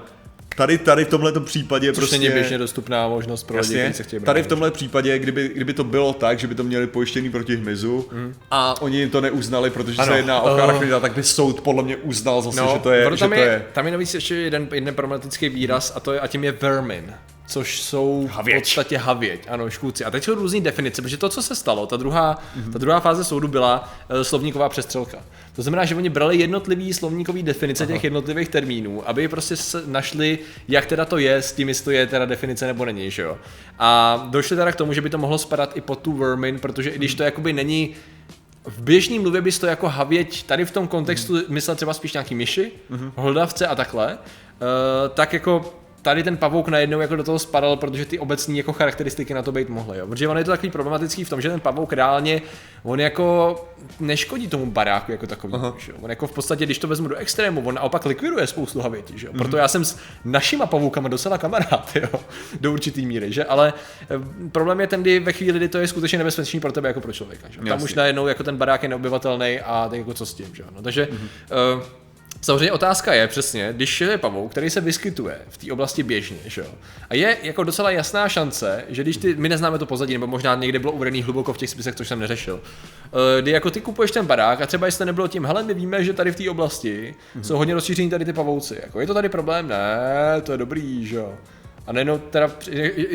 tady, 0.54 0.78
tady 0.78 1.04
v 1.04 1.08
tomhle 1.08 1.32
případě 1.40 1.92
Což 1.92 1.96
prostě... 1.96 2.18
není 2.18 2.30
běžně 2.30 2.58
dostupná 2.58 3.08
možnost 3.08 3.44
pro 3.44 3.56
lidi, 3.56 3.74
Jasně, 3.74 3.82
kteří 3.82 3.96
se 3.96 4.02
chtějí 4.02 4.22
tady 4.22 4.42
v 4.42 4.46
tomhle 4.46 4.70
případě, 4.70 5.18
kdyby, 5.18 5.50
kdyby 5.54 5.74
to 5.74 5.84
bylo 5.84 6.12
tak, 6.12 6.38
že 6.38 6.46
by 6.46 6.54
to 6.54 6.64
měli 6.64 6.86
pojištěný 6.86 7.30
proti 7.30 7.56
hmyzu 7.56 8.08
mm. 8.12 8.34
a 8.50 8.82
oni 8.82 8.98
jim 8.98 9.10
to 9.10 9.20
neuznali, 9.20 9.70
protože 9.70 10.02
Ano, 10.02 10.12
se 10.12 10.18
jedná 10.18 10.40
o 10.40 10.58
eh, 10.58 10.62
arachnida, 10.62 11.00
tak 11.00 11.14
by 11.14 11.22
soud 11.22 11.60
podle 11.60 11.82
mě 11.82 11.96
uznal 11.96 12.42
zase, 12.42 12.60
No, 12.60 12.70
že 12.72 12.78
to 12.78 12.90
je, 12.90 13.02
proto 13.02 13.16
že 13.16 13.20
tam, 13.20 13.30
to 13.30 13.36
je, 13.36 13.42
je 13.42 13.64
tam 13.72 13.86
je 13.86 13.92
navíc 13.92 14.14
ještě 14.14 14.34
jeden, 14.34 14.68
jeden 14.72 14.94
problematický 14.94 15.48
výraz 15.48 15.92
a, 15.96 16.00
to 16.00 16.12
je, 16.12 16.20
a 16.20 16.26
tím 16.26 16.44
je 16.44 16.52
vermin 16.52 17.14
což 17.52 17.82
jsou 17.82 18.28
Havěť. 18.32 18.56
v 18.56 18.58
podstatě 18.60 18.98
havěť, 18.98 19.46
ano, 19.48 19.70
škůdci. 19.70 20.04
A 20.04 20.10
teď 20.10 20.24
jsou 20.24 20.34
různé 20.34 20.60
definice, 20.60 21.02
protože 21.02 21.16
to, 21.16 21.28
co 21.28 21.42
se 21.42 21.54
stalo, 21.54 21.86
ta 21.86 21.96
druhá, 21.96 22.38
mm-hmm. 22.56 22.72
ta 22.72 22.78
druhá 22.78 23.00
fáze 23.00 23.24
soudu 23.24 23.48
byla 23.48 23.92
uh, 24.10 24.22
slovníková 24.22 24.68
přestřelka. 24.68 25.18
To 25.56 25.62
znamená, 25.62 25.84
že 25.84 25.94
oni 25.94 26.08
brali 26.08 26.36
jednotlivý 26.36 26.92
slovníkový 26.92 27.42
definice 27.42 27.84
Aha. 27.84 27.92
těch 27.92 28.04
jednotlivých 28.04 28.48
termínů, 28.48 29.08
aby 29.08 29.28
prostě 29.28 29.54
našli, 29.86 30.38
jak 30.68 30.86
teda 30.86 31.04
to 31.04 31.18
je, 31.18 31.36
s 31.36 31.52
tím, 31.52 31.68
jestli 31.68 31.84
to 31.84 31.90
je 31.90 32.06
teda 32.06 32.24
definice 32.24 32.66
nebo 32.66 32.84
není, 32.84 33.10
že 33.10 33.22
jo. 33.22 33.38
A 33.78 34.28
došli 34.30 34.56
teda 34.56 34.72
k 34.72 34.76
tomu, 34.76 34.92
že 34.92 35.00
by 35.00 35.10
to 35.10 35.18
mohlo 35.18 35.38
spadat 35.38 35.76
i 35.76 35.80
pod 35.80 35.98
tu 35.98 36.12
vermin, 36.12 36.58
protože 36.58 36.90
i 36.90 36.98
když 36.98 37.14
to 37.14 37.22
jakoby 37.22 37.52
není 37.52 37.94
v 38.64 38.82
běžný 38.82 39.18
mluvě 39.18 39.40
bys 39.40 39.58
to 39.58 39.66
jako 39.66 39.88
havěť 39.88 40.42
tady 40.42 40.64
v 40.64 40.70
tom 40.70 40.88
kontextu 40.88 41.34
myslel 41.48 41.76
třeba 41.76 41.94
spíš 41.94 42.12
nějaký 42.12 42.34
myši, 42.34 42.72
mm-hmm. 42.90 43.12
hlodavce 43.16 43.66
a 43.66 43.74
takhle, 43.74 44.14
uh, 44.14 44.18
tak 45.14 45.32
jako 45.32 45.81
tady 46.02 46.22
ten 46.22 46.36
pavouk 46.36 46.68
najednou 46.68 47.00
jako 47.00 47.16
do 47.16 47.24
toho 47.24 47.38
spadal, 47.38 47.76
protože 47.76 48.04
ty 48.04 48.18
obecní 48.18 48.58
jako 48.58 48.72
charakteristiky 48.72 49.34
na 49.34 49.42
to 49.42 49.52
být 49.52 49.68
mohly. 49.68 49.98
Jo. 49.98 50.06
Protože 50.06 50.28
on 50.28 50.38
je 50.38 50.44
to 50.44 50.50
takový 50.50 50.70
problematický 50.70 51.24
v 51.24 51.28
tom, 51.28 51.40
že 51.40 51.50
ten 51.50 51.60
pavouk 51.60 51.92
reálně, 51.92 52.42
on 52.82 53.00
jako 53.00 53.56
neškodí 54.00 54.48
tomu 54.48 54.66
baráku 54.66 55.12
jako 55.12 55.26
takový. 55.26 55.54
Že? 55.78 55.92
jo. 55.92 55.98
On 56.02 56.10
jako 56.10 56.26
v 56.26 56.32
podstatě, 56.32 56.64
když 56.64 56.78
to 56.78 56.88
vezmu 56.88 57.08
do 57.08 57.16
extrému, 57.16 57.60
on 57.64 57.74
naopak 57.74 58.06
likviduje 58.06 58.46
spoustu 58.46 58.80
havětí. 58.80 59.18
Že? 59.18 59.26
jo. 59.26 59.32
Proto 59.38 59.56
já 59.56 59.68
jsem 59.68 59.84
s 59.84 59.98
našima 60.24 60.66
pavoukama 60.66 61.08
docela 61.08 61.38
kamarád, 61.38 61.96
jo? 61.96 62.20
do 62.60 62.72
určitý 62.72 63.06
míry. 63.06 63.32
Že? 63.32 63.44
Ale 63.44 63.72
eh, 64.02 64.48
problém 64.52 64.80
je 64.80 64.86
ten, 64.86 65.02
kdy 65.02 65.20
ve 65.20 65.32
chvíli, 65.32 65.58
kdy 65.58 65.68
to 65.68 65.78
je 65.78 65.88
skutečně 65.88 66.18
nebezpečný 66.18 66.60
pro 66.60 66.72
tebe 66.72 66.88
jako 66.88 67.00
pro 67.00 67.12
člověka. 67.12 67.48
Že? 67.50 67.58
Tam 67.58 67.66
Jasně. 67.66 67.84
už 67.84 67.94
najednou 67.94 68.26
jako 68.26 68.44
ten 68.44 68.56
barák 68.56 68.82
je 68.82 68.88
neobyvatelný 68.88 69.60
a 69.60 69.88
tak 69.90 69.98
jako 69.98 70.14
co 70.14 70.26
s 70.26 70.34
tím. 70.34 70.46
Že? 70.52 70.62
jo. 70.62 70.68
No, 70.76 70.82
takže 70.82 71.08
mm-hmm. 71.10 71.78
uh, 71.78 71.82
Samozřejmě 72.44 72.72
otázka 72.72 73.14
je 73.14 73.28
přesně, 73.28 73.72
když 73.72 74.00
je 74.00 74.18
pavouk, 74.18 74.50
který 74.50 74.70
se 74.70 74.80
vyskytuje 74.80 75.38
v 75.48 75.58
té 75.58 75.72
oblasti 75.72 76.02
běžně, 76.02 76.36
že 76.44 76.60
jo? 76.60 76.66
A 77.10 77.14
je 77.14 77.36
jako 77.42 77.64
docela 77.64 77.90
jasná 77.90 78.28
šance, 78.28 78.84
že 78.88 79.02
když 79.02 79.16
ty, 79.16 79.34
my 79.34 79.48
neznáme 79.48 79.78
to 79.78 79.86
pozadí, 79.86 80.12
nebo 80.12 80.26
možná 80.26 80.54
někde 80.54 80.78
bylo 80.78 80.92
uvedený 80.92 81.22
hluboko 81.22 81.52
v 81.52 81.58
těch 81.58 81.70
spisech, 81.70 81.94
což 81.94 82.08
jsem 82.08 82.20
neřešil, 82.20 82.60
eh, 83.04 83.42
kdy 83.42 83.50
jako 83.50 83.70
ty 83.70 83.80
kupuješ 83.80 84.10
ten 84.10 84.26
barák 84.26 84.60
a 84.60 84.66
třeba 84.66 84.86
jestli 84.86 85.06
nebylo 85.06 85.28
tím, 85.28 85.44
hele, 85.44 85.62
my 85.62 85.74
víme, 85.74 86.04
že 86.04 86.12
tady 86.12 86.32
v 86.32 86.36
té 86.36 86.50
oblasti 86.50 87.14
mm-hmm. 87.36 87.42
jsou 87.42 87.56
hodně 87.56 87.74
rozšíření 87.74 88.10
tady 88.10 88.24
ty 88.24 88.32
pavouci, 88.32 88.78
jako 88.82 89.00
je 89.00 89.06
to 89.06 89.14
tady 89.14 89.28
problém, 89.28 89.68
ne, 89.68 90.40
to 90.42 90.52
je 90.52 90.58
dobrý, 90.58 91.06
že 91.06 91.16
jo? 91.16 91.34
A 91.86 91.92
nejenom 91.92 92.20
teda, 92.30 92.50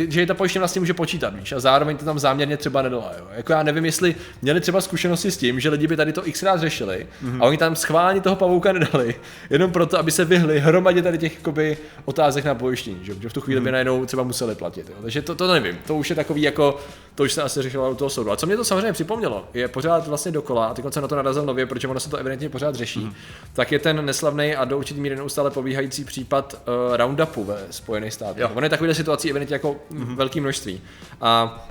že 0.09 0.25
ta 0.25 0.33
pojišťovna 0.33 0.61
vlastně 0.61 0.79
může 0.79 0.93
počítat, 0.93 1.35
víš, 1.35 1.51
a 1.51 1.59
zároveň 1.59 1.97
to 1.97 2.05
tam 2.05 2.19
záměrně 2.19 2.57
třeba 2.57 2.81
nedala, 2.81 3.11
jo. 3.19 3.27
Jako 3.35 3.53
já 3.53 3.63
nevím, 3.63 3.85
jestli 3.85 4.15
měli 4.41 4.61
třeba 4.61 4.81
zkušenosti 4.81 5.31
s 5.31 5.37
tím, 5.37 5.59
že 5.59 5.69
lidi 5.69 5.87
by 5.87 5.97
tady 5.97 6.13
to 6.13 6.21
xkrát 6.21 6.59
řešili 6.59 7.07
mm-hmm. 7.23 7.43
a 7.43 7.45
oni 7.45 7.57
tam 7.57 7.75
schválně 7.75 8.21
toho 8.21 8.35
pavouka 8.35 8.73
nedali, 8.73 9.15
jenom 9.49 9.71
proto, 9.71 9.99
aby 9.99 10.11
se 10.11 10.25
vyhli 10.25 10.59
hromadě 10.59 11.01
tady 11.01 11.17
těch 11.17 11.35
jakoby, 11.35 11.77
otázek 12.05 12.45
na 12.45 12.55
pojištění, 12.55 12.99
že, 13.01 13.15
že 13.21 13.29
v 13.29 13.33
tu 13.33 13.41
chvíli 13.41 13.61
mm-hmm. 13.61 13.63
by 13.63 13.71
najednou 13.71 14.05
třeba 14.05 14.23
museli 14.23 14.55
platit. 14.55 14.89
Jo. 14.89 14.95
Takže 15.01 15.21
to, 15.21 15.35
to 15.35 15.53
nevím, 15.53 15.77
to 15.87 15.95
už 15.95 16.09
je 16.09 16.15
takový 16.15 16.41
jako, 16.41 16.79
to 17.15 17.23
už 17.23 17.33
se 17.33 17.43
asi 17.43 17.61
řešilo 17.61 17.91
u 17.91 17.95
toho 17.95 18.09
soudu. 18.09 18.31
A 18.31 18.35
co 18.35 18.45
mě 18.45 18.57
to 18.57 18.63
samozřejmě 18.63 18.93
připomnělo, 18.93 19.45
je 19.53 19.67
pořád 19.67 20.07
vlastně 20.07 20.31
dokola, 20.31 20.65
a 20.65 20.73
teď 20.73 20.85
jsem 20.89 21.01
na 21.01 21.07
to 21.07 21.15
narazil 21.15 21.45
nově, 21.45 21.65
protože 21.65 21.87
ono 21.87 21.99
se 21.99 22.09
to 22.09 22.17
evidentně 22.17 22.49
pořád 22.49 22.75
řeší, 22.75 22.99
mm-hmm. 22.99 23.13
tak 23.53 23.71
je 23.71 23.79
ten 23.79 24.05
neslavný 24.05 24.55
a 24.55 24.65
do 24.65 24.77
určitý 24.77 24.99
míry 24.99 25.15
neustále 25.15 25.51
pobíhající 25.51 26.05
případ 26.05 26.61
uh, 26.89 26.95
Roundupu 26.95 27.43
ve 27.43 27.57
Spojených 27.69 28.13
státech. 28.13 28.56
Ono 28.57 28.65
je 28.65 28.69
takovýhle 28.69 28.95
situací 28.95 29.29
evidentně 29.29 29.55
jako 29.55 29.75
mm-hmm. 29.91 30.15
velké 30.15 30.41
množství. 30.41 30.81
A 31.21 31.65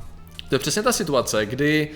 to 0.48 0.54
je 0.54 0.58
přesně 0.58 0.82
ta 0.82 0.92
situace, 0.92 1.46
kdy 1.46 1.88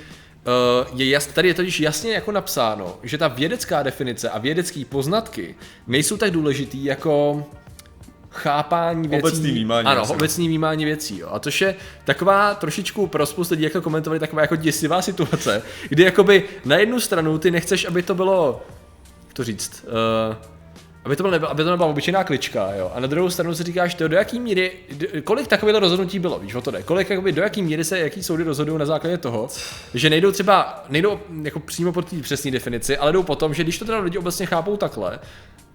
Uh, 0.91 1.01
je 1.01 1.09
jas, 1.09 1.27
tady 1.27 1.49
je 1.49 1.55
totiž 1.55 1.81
jasně 1.81 2.13
jako 2.13 2.33
napsáno, 2.33 2.97
že 3.03 3.19
ta 3.19 3.29
vědecká 3.29 3.83
definice 3.83 4.31
a 4.31 4.39
vědecké 4.39 4.85
poznatky 4.89 5.55
nejsou 5.87 6.17
tak 6.17 6.31
důležitý 6.31 6.85
jako 6.85 7.45
chápání 8.31 9.09
věcí. 9.09 9.23
Obecný 9.23 9.51
vnímání. 9.51 9.87
Ano, 9.87 10.01
jasný. 10.01 10.15
obecný 10.15 10.49
vnímání 10.49 10.85
věcí. 10.85 11.19
Jo. 11.19 11.29
A 11.33 11.39
to 11.39 11.51
je 11.61 11.75
taková 12.05 12.55
trošičku 12.55 13.07
pro 13.07 13.27
spoustu 13.27 13.55
lidí, 13.55 13.65
jako 13.65 13.81
komentovali, 13.81 14.21
taková 14.21 14.43
jako 14.43 14.57
děsivá 14.57 15.03
situace, 15.03 15.63
kdy 15.89 16.03
jakoby 16.03 16.45
na 16.65 16.77
jednu 16.77 17.01
stranu 17.01 17.39
ty 17.39 17.51
nechceš, 17.51 17.85
aby 17.85 18.03
to 18.03 18.15
bylo, 18.15 18.63
jak 19.27 19.35
to 19.35 19.45
říct, 19.45 19.85
uh, 19.85 20.37
aby 21.05 21.17
to, 21.17 21.23
byl, 21.23 21.47
aby 21.47 21.65
to 21.65 21.71
nebyla 21.71 21.89
obyčejná 21.89 22.25
klička, 22.25 22.75
jo. 22.75 22.93
A 22.95 23.01
na 23.01 23.07
druhou 23.07 23.31
stranu 23.31 23.55
si 23.55 23.63
říkáš, 23.63 23.95
to 23.95 24.09
do 24.09 24.17
jaký 24.17 24.41
míry, 24.41 24.73
kolik 25.25 25.47
takových 25.47 25.77
rozhodnutí 25.77 26.19
bylo, 26.19 26.39
víš, 26.39 26.55
o 26.55 26.61
to 26.61 26.71
jde. 26.71 26.83
Kolik, 26.83 27.11
jakoby, 27.11 27.33
do 27.33 27.43
jaký 27.43 27.63
míry 27.63 27.85
se, 27.85 27.99
jaký 27.99 28.23
soudy 28.23 28.45
rozhodují 28.45 28.79
na 28.79 28.87
základě 28.87 29.19
toho, 29.19 29.49
že 29.95 30.11
nejdou 30.11 30.33
třeba, 30.33 30.85
nejdou 30.89 31.21
jako 31.43 31.61
přímo 31.61 31.93
po 31.93 32.03
té 32.03 32.17
přesné 32.23 32.51
definici, 32.51 32.97
ale 32.97 33.13
jdou 33.13 33.23
potom, 33.23 33.55
že 33.55 33.63
když 33.63 33.79
to 33.79 33.85
teda 33.85 33.99
lidi 33.99 34.19
obecně 34.19 34.47
chápou 34.47 34.77
takhle, 34.77 35.19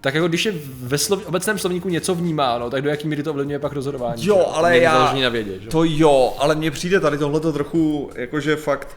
tak 0.00 0.14
jako 0.14 0.28
když 0.28 0.46
je 0.46 0.52
ve 0.66 0.98
slov, 0.98 1.26
obecném 1.26 1.58
slovníku 1.58 1.88
něco 1.88 2.14
vnímáno, 2.14 2.70
tak 2.70 2.82
do 2.82 2.88
jaký 2.88 3.08
míry 3.08 3.22
to 3.22 3.30
ovlivňuje 3.30 3.58
pak 3.58 3.72
rozhodování? 3.72 4.26
Jo, 4.26 4.52
ale 4.54 4.78
já, 4.78 5.14
na 5.22 5.28
vědě, 5.28 5.60
že? 5.60 5.68
to 5.68 5.84
jo, 5.84 6.34
ale 6.38 6.54
mně 6.54 6.70
přijde 6.70 7.00
tady 7.00 7.18
tohle 7.18 7.52
trochu, 7.52 8.10
jakože 8.14 8.56
fakt 8.56 8.96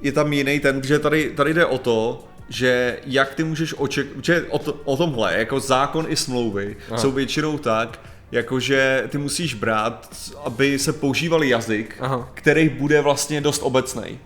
je 0.00 0.12
tam 0.12 0.32
jiný 0.32 0.60
ten, 0.60 0.82
že 0.82 0.98
tady, 0.98 1.30
tady 1.30 1.54
jde 1.54 1.66
o 1.66 1.78
to, 1.78 2.24
že 2.48 2.98
jak 3.06 3.34
ty 3.34 3.44
můžeš 3.44 3.74
očekávat, 3.78 4.24
že 4.24 4.42
o, 4.42 4.58
to, 4.58 4.80
o 4.84 4.96
tomhle, 4.96 5.38
jako 5.38 5.60
zákon 5.60 6.06
i 6.08 6.16
smlouvy 6.16 6.76
Aha. 6.88 6.98
jsou 6.98 7.10
většinou 7.12 7.58
tak, 7.58 7.98
jakože 8.32 9.04
ty 9.08 9.18
musíš 9.18 9.54
brát, 9.54 10.08
aby 10.44 10.78
se 10.78 10.92
používal 10.92 11.44
jazyk, 11.44 11.96
Aha. 12.00 12.30
který 12.34 12.68
bude 12.68 13.00
vlastně 13.00 13.40
dost 13.40 13.62
obecný. 13.62 14.18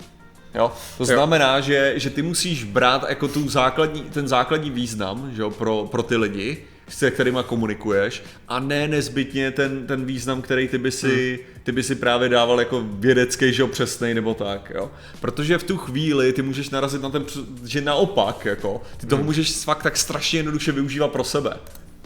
Jo? 0.55 0.73
To 0.99 1.05
znamená, 1.05 1.61
že, 1.61 1.93
že 1.97 2.11
ty 2.11 2.23
musíš 2.23 2.65
brát 2.65 3.05
jako 3.09 3.29
tu 3.29 3.49
základní, 3.49 4.03
ten 4.03 4.29
základní 4.29 4.71
význam 4.71 5.31
že 5.35 5.43
jo, 5.43 5.51
pro, 5.51 5.89
pro 5.91 6.03
ty 6.03 6.17
lidi, 6.17 6.65
se 6.91 7.11
kterými 7.11 7.39
komunikuješ 7.47 8.23
a 8.49 8.61
ne 8.61 8.89
nezbytně 8.89 9.51
ten, 9.51 9.87
ten 9.87 10.05
význam, 10.05 10.43
který 10.43 10.69
ty 10.69 10.79
by 10.79 10.91
si, 10.91 11.41
hmm. 11.45 11.63
ty 11.63 11.73
by 11.73 11.83
si 11.83 11.95
právě 11.95 12.29
dával 12.29 12.59
jako 12.61 12.85
vědecký, 12.91 13.53
že 13.53 13.63
jo, 13.63 13.69
přesnej 13.69 14.15
nebo 14.15 14.35
tak, 14.35 14.73
jo. 14.75 14.91
Protože 15.21 15.59
v 15.59 15.63
tu 15.63 15.77
chvíli 15.77 16.33
ty 16.33 16.43
můžeš 16.43 16.71
narazit 16.71 17.03
na 17.03 17.11
ten, 17.11 17.25
že 17.65 17.81
naopak, 17.81 18.45
jako, 18.45 18.83
ty 18.97 19.07
toho 19.07 19.19
hmm. 19.19 19.27
můžeš 19.27 19.51
fakt 19.51 19.83
tak 19.83 19.97
strašně 19.97 20.39
jednoduše 20.39 20.73
využívat 20.73 21.13
pro 21.13 21.25
sebe. 21.25 21.57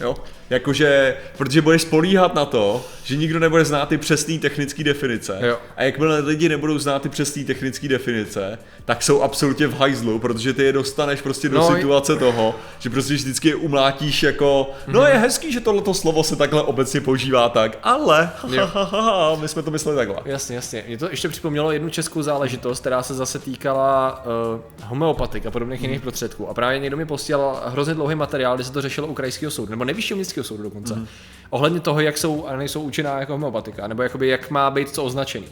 Jo? 0.01 0.17
Jakože, 0.51 1.17
protože 1.39 1.63
budeš 1.63 1.83
spolíhat 1.83 2.35
na 2.35 2.45
to, 2.45 2.85
že 3.05 3.17
nikdo 3.17 3.39
nebude 3.39 3.65
znát 3.65 3.89
ty 3.89 3.99
přesné 3.99 4.39
technické 4.39 4.85
definice. 4.85 5.39
Jo. 5.41 5.59
A 5.77 5.83
jakmile 5.83 6.19
lidi 6.19 6.49
nebudou 6.49 6.79
znát 6.79 7.03
ty 7.03 7.09
přesné 7.09 7.45
technické 7.45 7.89
definice, 7.89 8.59
tak 8.85 9.03
jsou 9.03 9.23
absolutně 9.23 9.67
v 9.67 9.75
hajzlu, 9.75 10.19
protože 10.19 10.53
ty 10.53 10.63
je 10.63 10.73
dostaneš 10.73 11.21
prostě 11.21 11.49
do 11.49 11.59
no, 11.59 11.77
situace 11.77 12.17
toho, 12.17 12.55
že 12.79 12.91
prostě 12.91 13.15
vždycky 13.15 13.49
je 13.49 13.55
umlátíš 13.55 14.23
jako, 14.23 14.71
no 14.87 15.01
mm-hmm. 15.01 15.09
je 15.09 15.15
hezký, 15.15 15.53
že 15.53 15.61
tohleto 15.61 15.95
slovo 15.95 16.25
se 16.25 16.37
takhle 16.37 16.63
obecně 16.63 17.01
používá 17.01 17.49
tak, 17.49 17.79
ale 17.83 18.31
ha, 18.57 18.85
ha, 18.85 19.01
ha, 19.01 19.37
my 19.41 19.49
jsme 19.49 19.63
to 19.63 19.71
mysleli 19.71 19.97
takhle. 19.97 20.17
Jasně, 20.25 20.57
jasně. 20.57 20.85
Mě 20.87 20.99
to 20.99 21.11
ještě 21.11 21.29
připomnělo 21.29 21.73
jednu 21.73 21.91
českou 21.91 22.23
záležitost, 22.23 22.81
která 22.81 23.03
se 23.03 23.15
zase 23.15 23.39
týkala 23.39 24.25
uh, 24.55 24.89
homeopatik 24.89 25.47
a 25.47 25.51
podobných 25.51 25.81
mm. 25.81 25.85
jiných 25.85 26.01
prostředků. 26.01 26.49
A 26.49 26.55
právě 26.55 26.79
někdo 26.79 26.97
mi 26.97 27.07
posílal 27.07 27.63
hrozně 27.67 27.95
dlouhý 27.95 28.15
materiál, 28.15 28.55
kde 28.55 28.65
se 28.65 28.73
to 28.73 28.83
řešilo 28.83 29.07
u 29.07 29.15
krajského 29.15 29.51
soudu, 29.51 29.71
nebo 29.71 29.84
nejvyššího 29.85 30.17
městského 30.17 30.45
soudu 30.45 30.63
dokonce. 30.63 30.95
Mm. 30.95 31.07
Ohledně 31.51 31.81
toho, 31.81 32.01
jak 32.01 32.19
jsou 32.19 32.47
a 32.47 32.57
nejsou 32.57 32.83
účinná 32.83 33.21
jako 33.21 33.33
homeopatika, 33.33 33.87
nebo 33.87 34.03
jakoby 34.03 34.29
jak 34.29 34.51
má 34.51 34.71
být 34.71 34.91
co 34.91 35.05
označený. 35.05 35.47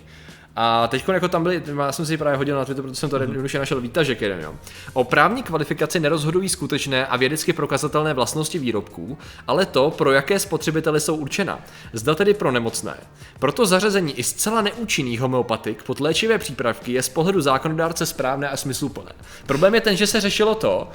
A 0.56 0.88
teď 0.88 1.08
jako 1.12 1.28
tam 1.28 1.42
byli, 1.42 1.62
já 1.78 1.92
jsem 1.92 2.06
si 2.06 2.16
právě 2.16 2.36
hodil 2.36 2.56
na 2.56 2.64
Twitter, 2.64 2.82
protože 2.82 2.94
jsem 2.94 3.10
mm-hmm. 3.10 3.20
jednoduše 3.20 3.58
našel 3.58 3.80
výtažek 3.80 4.20
jeden, 4.20 4.40
jo. 4.40 4.54
O 4.92 5.04
právní 5.04 5.42
kvalifikaci 5.42 6.00
nerozhodují 6.00 6.48
skutečné 6.48 7.06
a 7.06 7.16
vědecky 7.16 7.52
prokazatelné 7.52 8.14
vlastnosti 8.14 8.58
výrobků, 8.58 9.18
ale 9.46 9.66
to, 9.66 9.90
pro 9.90 10.12
jaké 10.12 10.38
spotřebitele 10.38 11.00
jsou 11.00 11.16
určena. 11.16 11.60
Zda 11.92 12.14
tedy 12.14 12.34
pro 12.34 12.52
nemocné. 12.52 12.94
Proto 13.38 13.66
zařazení 13.66 14.18
i 14.18 14.22
zcela 14.22 14.62
neúčinných 14.62 15.20
homeopatik 15.20 15.82
pod 15.82 16.00
léčivé 16.00 16.38
přípravky 16.38 16.92
je 16.92 17.02
z 17.02 17.08
pohledu 17.08 17.40
zákonodárce 17.40 18.06
správné 18.06 18.48
a 18.48 18.56
smysluplné. 18.56 19.12
Problém 19.46 19.74
je 19.74 19.80
ten, 19.80 19.96
že 19.96 20.06
se 20.06 20.20
řešilo 20.20 20.54
to, 20.54 20.88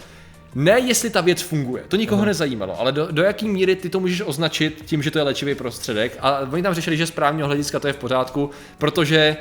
ne, 0.58 0.80
jestli 0.80 1.10
ta 1.10 1.22
věc 1.22 1.42
funguje, 1.42 1.84
to 1.88 1.96
nikoho 1.96 2.20
Aha. 2.20 2.26
nezajímalo, 2.26 2.80
ale 2.80 2.92
do, 2.92 3.08
do 3.12 3.24
jaký 3.24 3.48
míry 3.48 3.76
ty 3.76 3.90
to 3.90 4.00
můžeš 4.00 4.22
označit 4.26 4.84
tím, 4.86 5.04
že 5.04 5.12
to 5.12 5.20
je 5.20 5.24
léčivý 5.24 5.56
prostředek. 5.56 6.18
A 6.20 6.40
oni 6.52 6.64
tam 6.64 6.74
řešili, 6.74 6.98
že 6.98 7.08
z 7.08 7.12
právního 7.12 7.48
hlediska 7.48 7.80
to 7.80 7.88
je 7.88 7.94
v 7.94 7.98
pořádku, 7.98 8.50
protože 8.78 9.38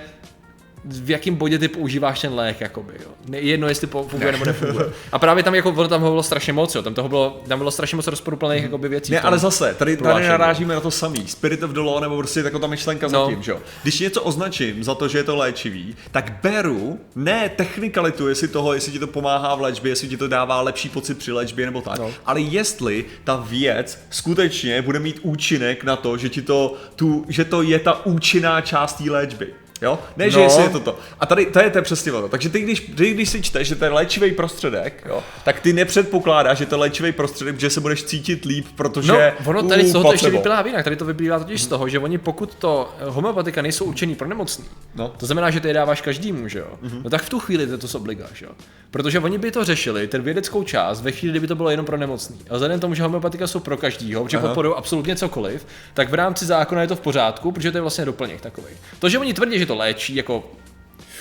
v 0.87 1.11
jakém 1.11 1.35
bodě 1.35 1.59
ty 1.59 1.69
používáš 1.69 2.21
ten 2.21 2.35
lék, 2.35 2.61
jakoby, 2.61 2.93
jo. 3.05 3.11
Jedno, 3.33 3.69
jestli 3.69 3.87
funguje 3.87 4.33
nebo 4.33 4.45
nefunguje. 4.45 4.87
A 5.13 5.19
právě 5.19 5.43
tam 5.43 5.55
jako 5.55 5.71
ono 5.71 5.89
tam 5.89 6.01
bylo 6.01 6.23
strašně 6.23 6.53
moc, 6.53 6.75
jo. 6.75 6.83
Tam 6.83 6.95
toho 6.95 7.09
bylo, 7.09 7.43
tam 7.49 7.59
bylo 7.59 7.71
strašně 7.71 7.97
moc 7.97 8.07
rozporuplných 8.07 8.61
mm. 8.61 8.65
jakoby 8.65 8.89
věcí. 8.89 9.13
Ne, 9.13 9.21
ale 9.21 9.39
zase, 9.39 9.75
tady, 9.79 9.97
tady 9.97 10.29
narážíme 10.29 10.75
na 10.75 10.81
to 10.81 10.91
samý. 10.91 11.29
Spirit 11.29 11.63
of 11.63 11.71
the 11.71 11.81
law, 11.81 12.01
nebo 12.01 12.17
prostě 12.17 12.41
jako 12.41 12.59
ta 12.59 12.67
myšlenka 12.67 13.09
no. 13.09 13.25
zatím, 13.25 13.43
že 13.43 13.51
jo. 13.51 13.59
Když 13.83 14.01
něco 14.01 14.23
označím 14.23 14.85
za 14.85 14.95
to, 14.95 15.09
že 15.09 15.19
je 15.19 15.25
to 15.25 15.37
léčivý, 15.37 15.97
tak 16.11 16.33
beru 16.43 17.01
ne 17.15 17.49
technikalitu, 17.49 18.29
jestli 18.29 18.49
toho, 18.49 18.73
jestli 18.73 18.93
ti 18.93 18.99
to 18.99 19.07
pomáhá 19.07 19.55
v 19.55 19.61
léčbě, 19.61 19.93
jestli 19.93 20.09
ti 20.09 20.17
to 20.17 20.29
dává 20.29 20.61
lepší 20.61 20.89
pocit 20.89 21.19
při 21.19 21.33
léčbě 21.33 21.67
nebo 21.67 21.81
tak, 21.81 21.99
no. 21.99 22.11
ale 22.27 22.41
jestli 22.41 23.05
ta 23.25 23.45
věc 23.49 23.99
skutečně 24.11 24.83
bude 24.83 24.99
mít 24.99 25.21
účinek 25.23 25.85
na 25.85 25.97
to, 25.97 26.17
že 26.17 26.29
ti 26.29 26.43
to, 26.43 26.75
tu, 26.97 27.25
že 27.29 27.45
to 27.45 27.63
je 27.63 27.79
ta 27.79 28.07
účinná 28.07 28.61
část 28.61 28.95
té 28.95 29.11
léčby. 29.11 29.66
Jo? 29.83 29.99
Ne, 30.17 30.25
no. 30.25 30.31
že 30.31 30.41
jestli 30.41 30.63
je 30.63 30.69
toto. 30.69 30.99
A 31.21 31.27
tady 31.27 31.47
to 31.47 31.61
je, 31.61 31.71
to 31.71 31.79
je 31.79 31.83
přesně 31.83 32.13
ono. 32.13 32.29
Takže 32.29 32.49
ty 32.49 32.61
když, 32.61 32.81
ty, 32.81 33.15
když 33.15 33.29
si 33.29 33.43
čteš, 33.43 33.69
že 33.69 33.75
to 33.75 33.85
je 33.85 33.91
léčivý 33.91 34.33
prostředek, 34.33 35.05
jo, 35.09 35.23
tak 35.45 35.61
ty 35.61 35.73
nepředpokládáš, 35.73 36.59
že 36.59 36.67
to 36.67 36.75
je 36.75 36.81
léčivý 36.81 37.13
prostředek, 37.13 37.61
že 37.61 37.71
se 37.71 37.81
budeš 37.81 38.05
cítit 38.05 38.45
líp, 38.45 38.67
protože. 38.77 39.35
No, 39.41 39.51
ono 39.51 39.63
tady 39.63 39.87
z 39.87 39.93
toho 39.93 40.05
to 40.05 40.13
ještě 40.13 40.31
vyplývá 40.31 40.67
jinak. 40.67 40.85
Tady 40.85 40.97
to 40.97 41.05
vyplývá 41.05 41.39
totiž 41.39 41.63
z 41.63 41.67
toho, 41.67 41.89
že 41.89 41.99
oni 41.99 42.19
pokud 42.19 42.55
to 42.55 42.95
eh, 43.01 43.05
homeopatika 43.07 43.63
nejsou 43.63 43.85
určený 43.85 44.15
pro 44.15 44.29
nemocný, 44.29 44.65
no. 44.95 45.13
to 45.17 45.27
znamená, 45.27 45.51
že 45.51 45.61
ty 45.61 45.69
je 45.69 45.75
dáváš 45.75 46.01
každému, 46.01 46.49
že 46.49 46.59
jo? 46.59 46.69
Mm-hmm. 46.83 47.01
No 47.05 47.11
tak 47.11 47.23
v 47.23 47.29
tu 47.29 47.39
chvíli 47.39 47.67
to, 47.67 47.79
to 47.79 47.99
obligáš, 47.99 48.43
jo. 48.43 48.51
Protože 48.91 49.21
oni 49.21 49.39
by 49.39 49.51
to 49.51 49.65
řešili, 49.65 50.09
ten 50.09 50.23
vědeckou 50.23 50.63
část, 50.63 51.01
ve 51.01 51.13
chvíli, 51.13 51.31
kdyby 51.31 51.47
to 51.47 51.55
bylo 51.55 51.71
jenom 51.71 51.87
pro 51.87 51.97
nemocný. 51.97 52.37
A 52.51 52.55
vzhledem 52.55 52.81
tomu, 52.81 52.95
že 52.95 53.03
homeopatika 53.03 53.47
jsou 53.47 53.61
pro 53.61 53.77
každýho, 53.77 54.25
protože 54.25 54.39
podporují 54.39 54.75
absolutně 54.77 55.17
cokoliv, 55.17 55.67
tak 55.95 56.11
v 56.11 56.15
rámci 56.15 56.47
zákona 56.47 56.83
je 56.83 56.89
to 56.89 56.97
v 56.97 57.01
pořádku, 57.01 57.53
protože 57.53 57.73
to 57.73 57.79
je 57.79 57.83
vlastně 57.83 58.05
doplněk 58.05 58.41
takový. 58.41 58.67
To, 58.99 59.09
že 59.09 59.19
oni 59.19 59.35
tvrdí, 59.35 59.59
že 59.59 59.66
to 59.67 59.75
léčí, 59.75 60.15
jako 60.15 60.45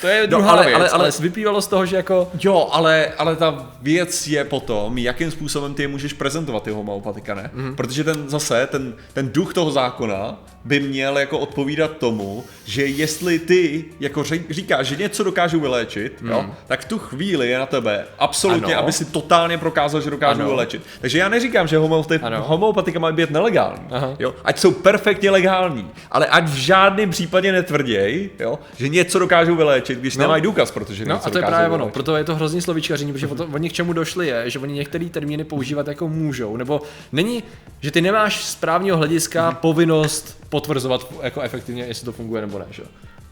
to 0.02 0.08
je 0.08 0.22
no, 0.22 0.28
druhá 0.28 0.52
no, 0.52 0.52
ale, 0.52 0.66
věc, 0.66 0.76
ale, 0.76 0.90
ale, 0.90 1.04
ale 1.04 1.12
vyplývalo 1.20 1.62
z 1.62 1.68
toho, 1.68 1.86
že 1.86 1.96
jako... 1.96 2.32
Jo, 2.44 2.70
ale, 2.72 3.12
ale 3.18 3.36
ta 3.36 3.72
věc 3.82 4.28
je 4.28 4.44
potom, 4.44 4.98
jakým 4.98 5.32
způsobem 5.32 5.74
ty 5.74 5.82
je 5.82 5.88
můžeš 5.88 6.14
prezentovat, 6.14 6.64
ty 6.64 6.72
homeopatika, 6.72 7.36
ne? 7.36 7.52
Mm-hmm. 7.56 7.76
Protože 7.76 8.04
ten 8.04 8.30
zase, 8.30 8.68
ten, 8.68 8.94
ten 9.14 9.30
duch 9.30 9.54
toho 9.54 9.72
zákona 9.72 10.38
by 10.66 10.80
měl 10.80 11.18
jako 11.18 11.40
odpovídat 11.40 11.98
tomu, 11.98 12.44
že 12.66 12.86
jestli 12.86 13.40
ty 13.40 13.86
jako 14.00 14.24
říkáš, 14.50 14.88
že 14.88 14.96
něco 14.96 15.24
dokážu 15.24 15.60
vyléčit, 15.60 16.22
mm. 16.22 16.30
jo, 16.30 16.46
tak 16.68 16.82
v 16.82 16.86
tu 16.86 17.00
chvíli 17.00 17.50
je 17.50 17.60
na 17.60 17.66
tebe 17.66 18.06
absolutně, 18.20 18.76
ano. 18.76 18.84
aby 18.84 18.92
si 18.92 19.06
totálně 19.06 19.58
prokázal, 19.58 20.02
že 20.02 20.10
dokážu 20.10 20.42
ano. 20.42 20.50
vyléčit. 20.50 20.82
Takže 21.02 21.18
já 21.18 21.30
neříkám, 21.30 21.68
že 21.68 21.78
homeopatika, 21.78 22.38
homeopatika 22.38 23.00
má 23.00 23.12
být 23.12 23.30
nelegální, 23.30 23.86
Aha. 23.92 24.16
jo, 24.20 24.36
ať 24.44 24.60
jsou 24.60 24.72
perfektně 24.72 25.32
legální, 25.32 25.92
ale 26.12 26.26
ať 26.26 26.44
v 26.44 26.56
žádném 26.56 27.10
případě 27.10 27.52
netvrděj, 27.52 28.30
jo, 28.40 28.60
že 28.78 28.90
něco 28.90 29.20
dokážou 29.20 29.56
vyléčit, 29.56 29.85
když 29.94 30.18
no. 30.18 30.22
nemají 30.22 30.42
důkaz, 30.42 30.72
protože 30.72 31.06
No 31.06 31.26
a 31.26 31.30
to 31.30 31.38
je 31.38 31.44
právě 31.44 31.70
ono, 31.70 31.90
proto 31.90 32.16
je 32.16 32.24
to 32.24 32.36
hrozný 32.36 32.62
slovíčkaření, 32.62 33.14
protože 33.14 33.28
mm-hmm. 33.28 33.56
oni 33.56 33.70
k 33.70 33.74
čemu 33.74 33.94
došli 33.94 34.28
je, 34.28 34.50
že 34.50 34.60
oni 34.60 34.74
některé 34.74 35.06
termíny 35.06 35.44
používat 35.44 35.88
jako 35.88 36.08
můžou, 36.08 36.58
nebo 36.58 36.82
není, 37.12 37.44
že 37.82 37.92
ty 37.92 38.02
nemáš 38.02 38.46
z 38.46 38.56
právního 38.56 38.98
hlediska 38.98 39.52
mm-hmm. 39.52 39.56
povinnost 39.56 40.46
potvrzovat 40.50 41.14
jako 41.22 41.42
efektivně, 41.42 41.84
jestli 41.84 42.06
to 42.06 42.12
funguje 42.12 42.42
nebo 42.42 42.60
ne. 42.60 42.66
Že? 42.72 42.84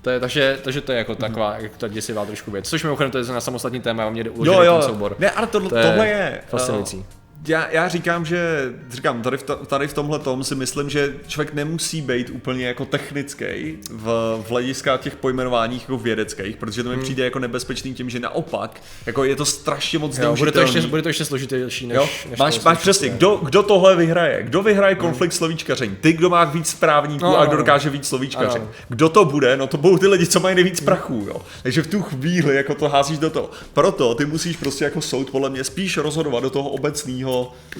To 0.01 0.09
je, 0.09 0.19
takže, 0.19 0.59
takže 0.63 0.81
to 0.81 0.91
je 0.91 0.97
jako 0.97 1.15
taková 1.15 1.57
mm. 1.61 1.69
ta 1.77 1.87
děsivá 1.87 2.25
trošku 2.25 2.51
věc. 2.51 2.69
Což 2.69 2.83
mimochodem 2.83 3.11
to 3.11 3.17
je 3.17 3.23
na 3.23 3.41
samostatný 3.41 3.79
téma, 3.81 4.09
mě 4.09 4.23
jde 4.23 4.29
uložený 4.29 4.57
jo, 4.57 4.63
jo. 4.63 4.79
ten 4.79 4.89
soubor. 4.89 5.15
Ne, 5.19 5.31
ale 5.31 5.47
to, 5.47 5.59
to 5.59 5.69
tohle 5.69 6.07
je, 6.07 6.41
fascinující. 6.47 7.05
Já, 7.47 7.67
já 7.71 7.87
říkám, 7.87 8.25
že 8.25 8.73
říkám, 8.91 9.21
tady 9.21 9.37
v, 9.37 9.43
to, 9.43 9.55
tady 9.55 9.87
v 9.87 9.93
tomhle 9.93 10.19
tom 10.19 10.43
si 10.43 10.55
myslím, 10.55 10.89
že 10.89 11.13
člověk 11.27 11.53
nemusí 11.53 12.01
být 12.01 12.29
úplně 12.29 12.67
jako 12.67 12.85
technický 12.85 13.77
v, 13.89 14.03
v 14.45 14.49
hlediska 14.49 14.97
těch 14.97 15.15
pojmenování 15.15 15.75
jako 15.79 15.97
vědeckých, 15.97 16.57
protože 16.57 16.83
to 16.83 16.89
mi 16.89 16.95
Hmm. 16.95 17.03
přijde 17.03 17.23
jako 17.23 17.39
nebezpečný 17.39 17.93
tím, 17.93 18.09
že 18.09 18.19
naopak, 18.19 18.81
jako 19.05 19.23
je 19.23 19.35
to 19.35 19.45
strašně 19.45 19.99
moc 19.99 20.17
Jo, 20.17 20.35
bude, 20.35 20.51
to 20.51 20.59
ještě, 20.61 20.81
bude 20.81 21.01
to 21.01 21.09
ještě 21.09 21.25
složitější 21.25 21.87
než, 21.87 21.95
Jo? 21.95 22.09
než 22.29 22.39
Máš, 22.39 22.63
máš 22.63 22.77
přesně, 22.77 23.09
kdo, 23.09 23.39
kdo 23.43 23.63
tohle 23.63 23.95
vyhraje? 23.95 24.43
Kdo 24.43 24.63
vyhraje 24.63 24.95
konflikt 24.95 25.33
slovíčkaření? 25.33 25.95
Ty, 26.01 26.13
kdo 26.13 26.29
má 26.29 26.43
víc 26.43 26.69
správníků 26.69 27.25
No, 27.25 27.37
a 27.37 27.39
no, 27.39 27.45
kdo 27.47 27.57
no. 27.57 27.63
dokáže 27.63 27.89
víc 27.89 28.07
slovíčkařit. 28.07 28.61
Ano. 28.61 28.67
Kdo 28.89 29.09
to 29.09 29.25
bude? 29.25 29.57
No 29.57 29.67
to 29.67 29.77
budou 29.77 29.97
ty 29.97 30.07
lidi, 30.07 30.25
co 30.27 30.39
mají 30.39 30.55
nejvíc 30.55 30.81
prachů, 30.81 31.25
jo. 31.27 31.41
Takže 31.63 31.81
v 31.81 31.87
tu 31.87 32.01
chvíli 32.01 32.55
jako 32.55 32.75
to 32.75 32.89
házíš 32.89 33.17
do 33.17 33.29
toho. 33.29 33.49
Proto 33.73 34.15
ty 34.15 34.25
musíš 34.25 34.57
prostě 34.57 34.83
jako 34.85 35.01
soud 35.01 35.29
podle 35.29 35.49
mě 35.49 35.63
spíš 35.63 35.97
rozhodovat 35.97 36.43
do 36.43 36.49
toho 36.49 36.69
obecného, 36.69 37.32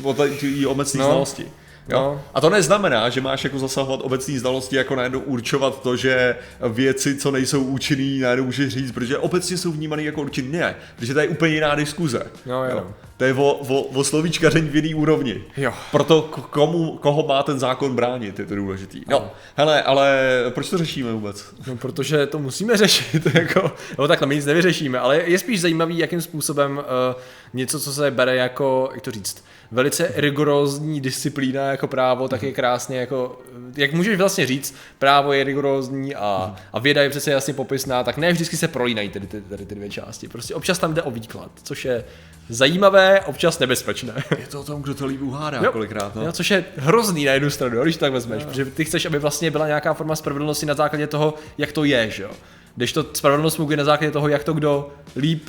o 0.04 0.14
té 0.14 0.30
té 0.30 0.68
obecné 0.68 1.00
No. 1.00 1.06
znalosti. 1.06 1.44
Jo? 1.90 1.98
No. 2.00 2.22
A 2.34 2.42
to 2.42 2.50
neznamená, 2.50 3.10
že 3.10 3.22
máš 3.22 3.44
jako 3.44 3.60
zasahovat 3.60 4.00
obecné 4.04 4.40
znalosti, 4.40 4.76
jako 4.76 4.96
najednou 4.96 5.20
určovat 5.20 5.82
to, 5.82 5.96
že 5.98 6.36
věci, 6.70 7.16
co 7.18 7.32
nejsou 7.32 7.64
účinný, 7.64 8.20
najednou 8.20 8.46
můžeš 8.46 8.74
říct, 8.74 8.92
protože 8.92 9.18
obecně 9.18 9.58
jsou 9.58 9.72
vnímaný 9.72 10.06
jako 10.06 10.22
účinný. 10.22 10.52
Ne, 10.52 10.76
protože 10.96 11.14
to 11.14 11.20
je 11.20 11.28
úplně 11.28 11.54
jiná 11.54 11.76
diskuze. 11.76 12.24
Jo, 12.46 12.64
jo. 12.72 12.88
To 13.18 13.24
je 13.24 13.34
o, 13.34 13.54
o, 13.54 13.82
o 13.82 14.04
slovíčkaření 14.04 14.70
v 14.70 14.76
jiný 14.76 14.94
úrovni. 14.96 15.42
Jo. 15.58 15.74
Proto 15.92 16.22
k- 16.22 16.42
komu, 16.42 16.98
koho 16.98 17.28
má 17.28 17.44
ten 17.44 17.60
zákon 17.60 17.96
bránit, 17.96 18.40
je 18.40 18.46
to 18.46 18.56
důležitý. 18.56 19.02
No, 19.08 19.32
hele, 19.56 19.84
ale 19.84 20.20
proč 20.50 20.70
to 20.70 20.78
řešíme 20.78 21.12
vůbec? 21.14 21.46
No, 21.68 21.76
protože 21.78 22.26
to 22.28 22.40
musíme 22.40 22.78
řešit, 22.78 23.28
jako, 23.34 23.72
no 24.00 24.08
takhle, 24.08 24.28
my 24.28 24.36
nic 24.36 24.46
nevyřešíme, 24.46 25.00
ale 25.00 25.22
je 25.26 25.40
spíš 25.40 25.62
zajímavý, 25.62 25.98
jakým 25.98 26.22
způsobem 26.22 26.78
uh, 26.78 27.22
něco, 27.54 27.80
co 27.80 27.94
se 27.94 28.12
bere 28.12 28.36
jako, 28.36 28.90
jak 28.94 29.04
to 29.04 29.12
říct, 29.12 29.44
velice 29.72 30.12
rigorózní 30.16 31.02
disciplína 31.02 31.62
jako 31.72 31.88
právo, 31.88 32.28
tak 32.28 32.44
je 32.44 32.52
krásně 32.52 32.98
jako, 32.98 33.42
jak 33.78 33.94
můžeš 33.94 34.18
vlastně 34.18 34.46
říct, 34.46 34.76
právo 35.00 35.34
je 35.34 35.44
rigorózní 35.44 36.16
a, 36.16 36.56
a 36.74 36.80
věda 36.80 37.02
je 37.04 37.10
přece 37.10 37.32
jasně 37.32 37.54
popisná, 37.54 38.04
tak 38.04 38.18
ne 38.18 38.32
vždycky 38.32 38.58
se 38.58 38.68
prolínají 38.68 39.10
tedy 39.10 39.28
ty, 39.28 39.42
tady 39.42 39.66
ty 39.66 39.76
dvě 39.76 39.90
části. 39.90 40.28
Prostě 40.28 40.56
občas 40.56 40.80
tam 40.80 40.94
jde 40.94 41.02
o 41.02 41.12
výklad, 41.12 41.52
což 41.64 41.86
je 41.86 42.04
zajímavé, 42.50 43.03
občas 43.26 43.60
nebezpečné. 43.60 44.14
Je 44.40 44.48
to 44.48 44.62
o 44.62 44.64
tom, 44.64 44.82
kdo 44.82 44.94
to 44.94 45.06
líp 45.06 45.22
uhádá 45.22 45.60
Jo. 45.64 45.72
kolikrát, 45.72 46.16
no. 46.16 46.26
Jo, 46.26 46.32
což 46.32 46.52
je 46.52 46.66
hrozný 46.78 47.26
na 47.26 47.32
jednu 47.34 47.50
stranu, 47.50 47.78
jo, 47.78 47.84
když 47.84 47.96
to 47.98 48.06
tak 48.06 48.14
vezmeš, 48.14 48.44
protože 48.46 48.66
ty 48.66 48.86
chceš, 48.86 49.06
aby 49.06 49.20
vlastně 49.20 49.52
byla 49.52 49.68
nějaká 49.68 49.94
forma 49.94 50.16
spravedlnosti 50.16 50.66
na 50.66 50.74
základě 50.74 51.08
toho, 51.08 51.34
jak 51.58 51.72
to 51.72 51.84
je, 51.84 52.10
že 52.10 52.24
jo. 52.24 52.32
Když 52.76 52.94
to 52.94 53.06
spravedlnost 53.14 53.56
funguje 53.56 53.78
na 53.78 53.84
základě 53.84 54.12
toho, 54.12 54.28
jak 54.28 54.44
to 54.44 54.54
kdo 54.54 54.90
líp 55.16 55.44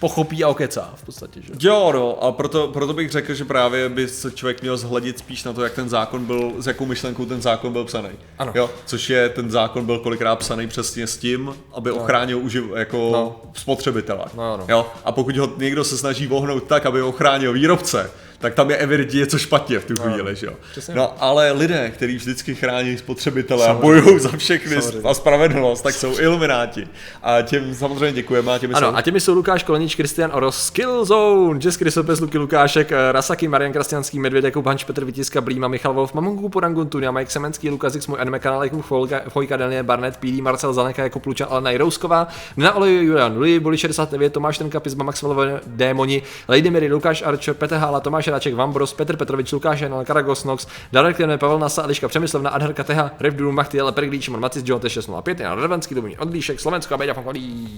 pochopí 0.00 0.44
a 0.44 0.48
okecá 0.48 0.92
v 0.96 1.02
podstatě, 1.04 1.40
že? 1.42 1.52
Jo, 1.68 1.90
no, 1.94 2.24
a 2.24 2.32
proto, 2.32 2.68
proto 2.68 2.92
bych 2.92 3.10
řekl, 3.10 3.34
že 3.34 3.44
právě 3.44 3.88
by 3.88 4.08
se 4.08 4.30
člověk 4.30 4.62
měl 4.62 4.76
zhledit 4.76 5.18
spíš 5.18 5.44
na 5.44 5.52
to, 5.52 5.62
jak 5.62 5.72
ten 5.74 5.88
zákon 5.88 6.24
byl, 6.24 6.52
s 6.58 6.66
jakou 6.66 6.86
myšlenkou 6.86 7.24
ten 7.24 7.42
zákon 7.42 7.72
byl 7.72 7.84
psaný. 7.84 8.08
Ano. 8.38 8.52
Jo, 8.54 8.70
což 8.86 9.10
je, 9.10 9.28
ten 9.28 9.50
zákon 9.50 9.86
byl 9.86 9.98
kolikrát 9.98 10.36
psaný 10.36 10.66
přesně 10.68 11.06
s 11.06 11.16
tím, 11.16 11.54
aby 11.74 11.90
ochránil 11.90 12.38
uživ, 12.38 12.64
jako 12.76 13.10
No. 13.12 13.36
spotřebitele. 13.54 14.24
No, 14.36 14.56
no. 14.56 14.64
Jo, 14.68 14.86
a 15.04 15.12
pokud 15.12 15.36
ho 15.36 15.50
někdo 15.56 15.84
se 15.84 15.98
snaží 15.98 16.26
vohnout 16.26 16.64
tak, 16.64 16.86
aby 16.86 17.02
ochránil 17.02 17.52
výrobce, 17.52 18.10
tak 18.38 18.54
tam 18.54 18.70
je 18.70 18.76
evidentně 18.76 19.18
něco 19.20 19.38
špatně 19.38 19.78
v 19.78 19.84
tu 19.84 19.94
chvíli, 19.96 20.36
že 20.36 20.46
jo. 20.46 20.52
Přesně. 20.70 20.94
No, 20.94 21.14
ale 21.18 21.52
lidé, 21.52 21.90
kteří 21.90 22.16
vždycky 22.16 22.54
chrání 22.54 22.98
spotřebitele 22.98 23.68
a 23.68 23.74
bojují 23.74 24.18
za 24.20 24.36
všechny 24.36 24.82
Samozřejmě. 24.82 25.08
a 25.08 25.14
spravedlnost, 25.14 25.82
tak 25.82 25.94
jsou 25.94 26.18
ilumináti. 26.18 26.88
A 27.22 27.42
těm 27.42 27.74
samozřejmě 27.74 28.12
děkujeme 28.12 28.52
a 28.52 28.58
těmi 28.58 28.74
jsou... 28.74 28.78
Ano, 28.78 28.96
a 28.96 29.02
těmi 29.02 29.20
jsou 29.20 29.34
Lukáš 29.34 29.62
Kolenič, 29.62 29.94
Kristian 29.94 30.30
Oros, 30.34 30.66
Skillzone, 30.66 31.60
Český 31.60 31.84
rysopis 31.84 32.20
Luky 32.20 32.38
Lukášek, 32.38 32.92
eh, 32.92 33.12
Rasaky, 33.12 33.48
Marian 33.48 33.72
Krastianský, 33.72 34.18
Medvěd, 34.18 34.44
Jakub 34.44 34.66
Hanč, 34.66 34.84
Petr 34.84 35.04
Vitiska, 35.04 35.40
Blíma, 35.40 35.68
Michal 35.68 35.94
Wolf, 35.94 36.14
Mamonku, 36.14 36.48
Porangun, 36.48 36.88
Tunia, 36.88 37.10
Mike 37.10 37.30
Semenský, 37.30 37.70
Lukas 37.70 37.94
X, 37.94 38.06
můj 38.06 38.20
anime 38.20 38.38
kanál, 38.38 38.64
Jakub 38.64 38.84
Chvojka, 39.28 39.56
Daniel 39.56 39.84
Barnett, 39.84 40.16
PD, 40.16 40.42
Marcel 40.42 40.72
Zaneka, 40.72 41.02
Jakub 41.02 41.26
Lučan, 41.26 41.48
Alena 41.50 41.70
Jirousková, 41.70 42.28
na 42.56 42.74
Oleju, 42.74 43.02
Julian 43.02 43.34
Nuli, 43.34 43.60
Boli 43.60 43.78
69, 43.78 44.32
Tomáš 44.32 44.58
Tenka, 44.58 44.80
Pizma, 44.80 45.04
Maxwellové, 45.04 45.60
Démoni, 45.66 46.22
Lady 46.48 46.70
Mary, 46.70 46.92
Lukáš 46.92 47.22
Archer, 47.22 47.54
Petr 47.54 47.74
Hála, 47.74 48.00
Tomáš 48.00 48.27
Ráček, 48.28 48.54
Vambros, 48.54 48.92
Petr 48.92 49.16
Petrovič, 49.16 49.52
Lukáš 49.52 49.80
Janel, 49.80 50.04
Karagos 50.04 50.44
Nox, 50.44 50.66
Darek 50.92 51.16
Kleme, 51.16 51.38
Pavel 51.38 51.58
Nasa, 51.58 51.82
Eliška 51.82 52.08
Přemyslovna, 52.08 52.50
Adher 52.50 52.72
Kateha, 52.72 53.10
Revdru, 53.20 53.52
Machtiel, 53.52 53.92
Perglíč, 53.92 54.24
Šimon 54.24 54.40
Macis, 54.40 54.62
John 54.66 54.80
T605, 54.80 55.36
Jan 55.40 55.60
Revenský, 55.62 55.94
Dominik 55.94 56.20
Odlíšek, 56.20 56.60
Slovensko 56.60 56.94
a 56.94 56.96
Beďa 56.96 57.14
Fankolí. 57.14 57.68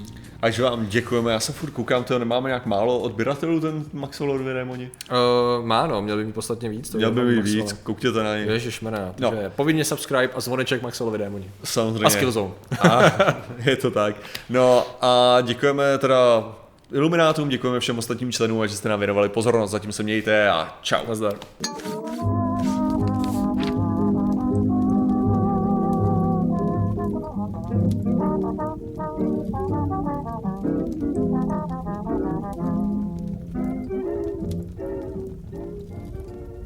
Takže 0.40 0.62
vám 0.62 0.86
děkujeme, 0.86 1.32
já 1.32 1.40
se 1.40 1.52
furt 1.52 1.70
koukám, 1.70 2.04
to 2.04 2.18
nemáme 2.18 2.48
nějak 2.48 2.66
málo 2.66 2.98
odběratelů 2.98 3.60
ten 3.60 3.84
Maxwell 3.92 4.38
dvě 4.38 4.54
démoni. 4.54 4.90
Uh, 5.10 5.66
má 5.66 5.86
no, 5.86 6.02
měl 6.02 6.16
by 6.16 6.24
mít 6.24 6.32
podstatně 6.34 6.68
víc. 6.68 6.90
To 6.90 6.98
Měl 6.98 7.10
by 7.10 7.20
Maxwell. 7.20 7.42
víc, 7.42 7.72
koukněte 7.72 8.22
na 8.22 8.36
něj. 8.36 8.46
Ježišmarja, 8.48 9.14
No. 9.20 9.32
povinně 9.56 9.84
subscribe 9.84 10.28
a 10.34 10.40
zvoneček 10.40 10.82
Maxwellovi 10.82 11.18
démoni. 11.18 11.50
Samozřejmě. 11.64 12.04
A 12.04 12.10
Skillzone. 12.10 12.50
A, 12.90 13.02
je 13.64 13.76
to 13.76 13.90
tak. 13.90 14.16
No 14.50 14.86
a 15.00 15.38
děkujeme 15.42 15.98
teda 15.98 16.42
Iluminátům, 16.92 17.48
děkujeme 17.48 17.80
všem 17.80 17.98
ostatním 17.98 18.32
členům 18.32 18.60
a 18.60 18.66
že 18.66 18.76
jste 18.76 18.88
nám 18.88 18.98
věnovali 18.98 19.28
pozornost. 19.28 19.70
Zatím 19.70 19.92
se 19.92 20.02
mějte 20.02 20.50
a 20.50 20.78
čau. 20.82 21.06
Nazdar. 21.08 21.34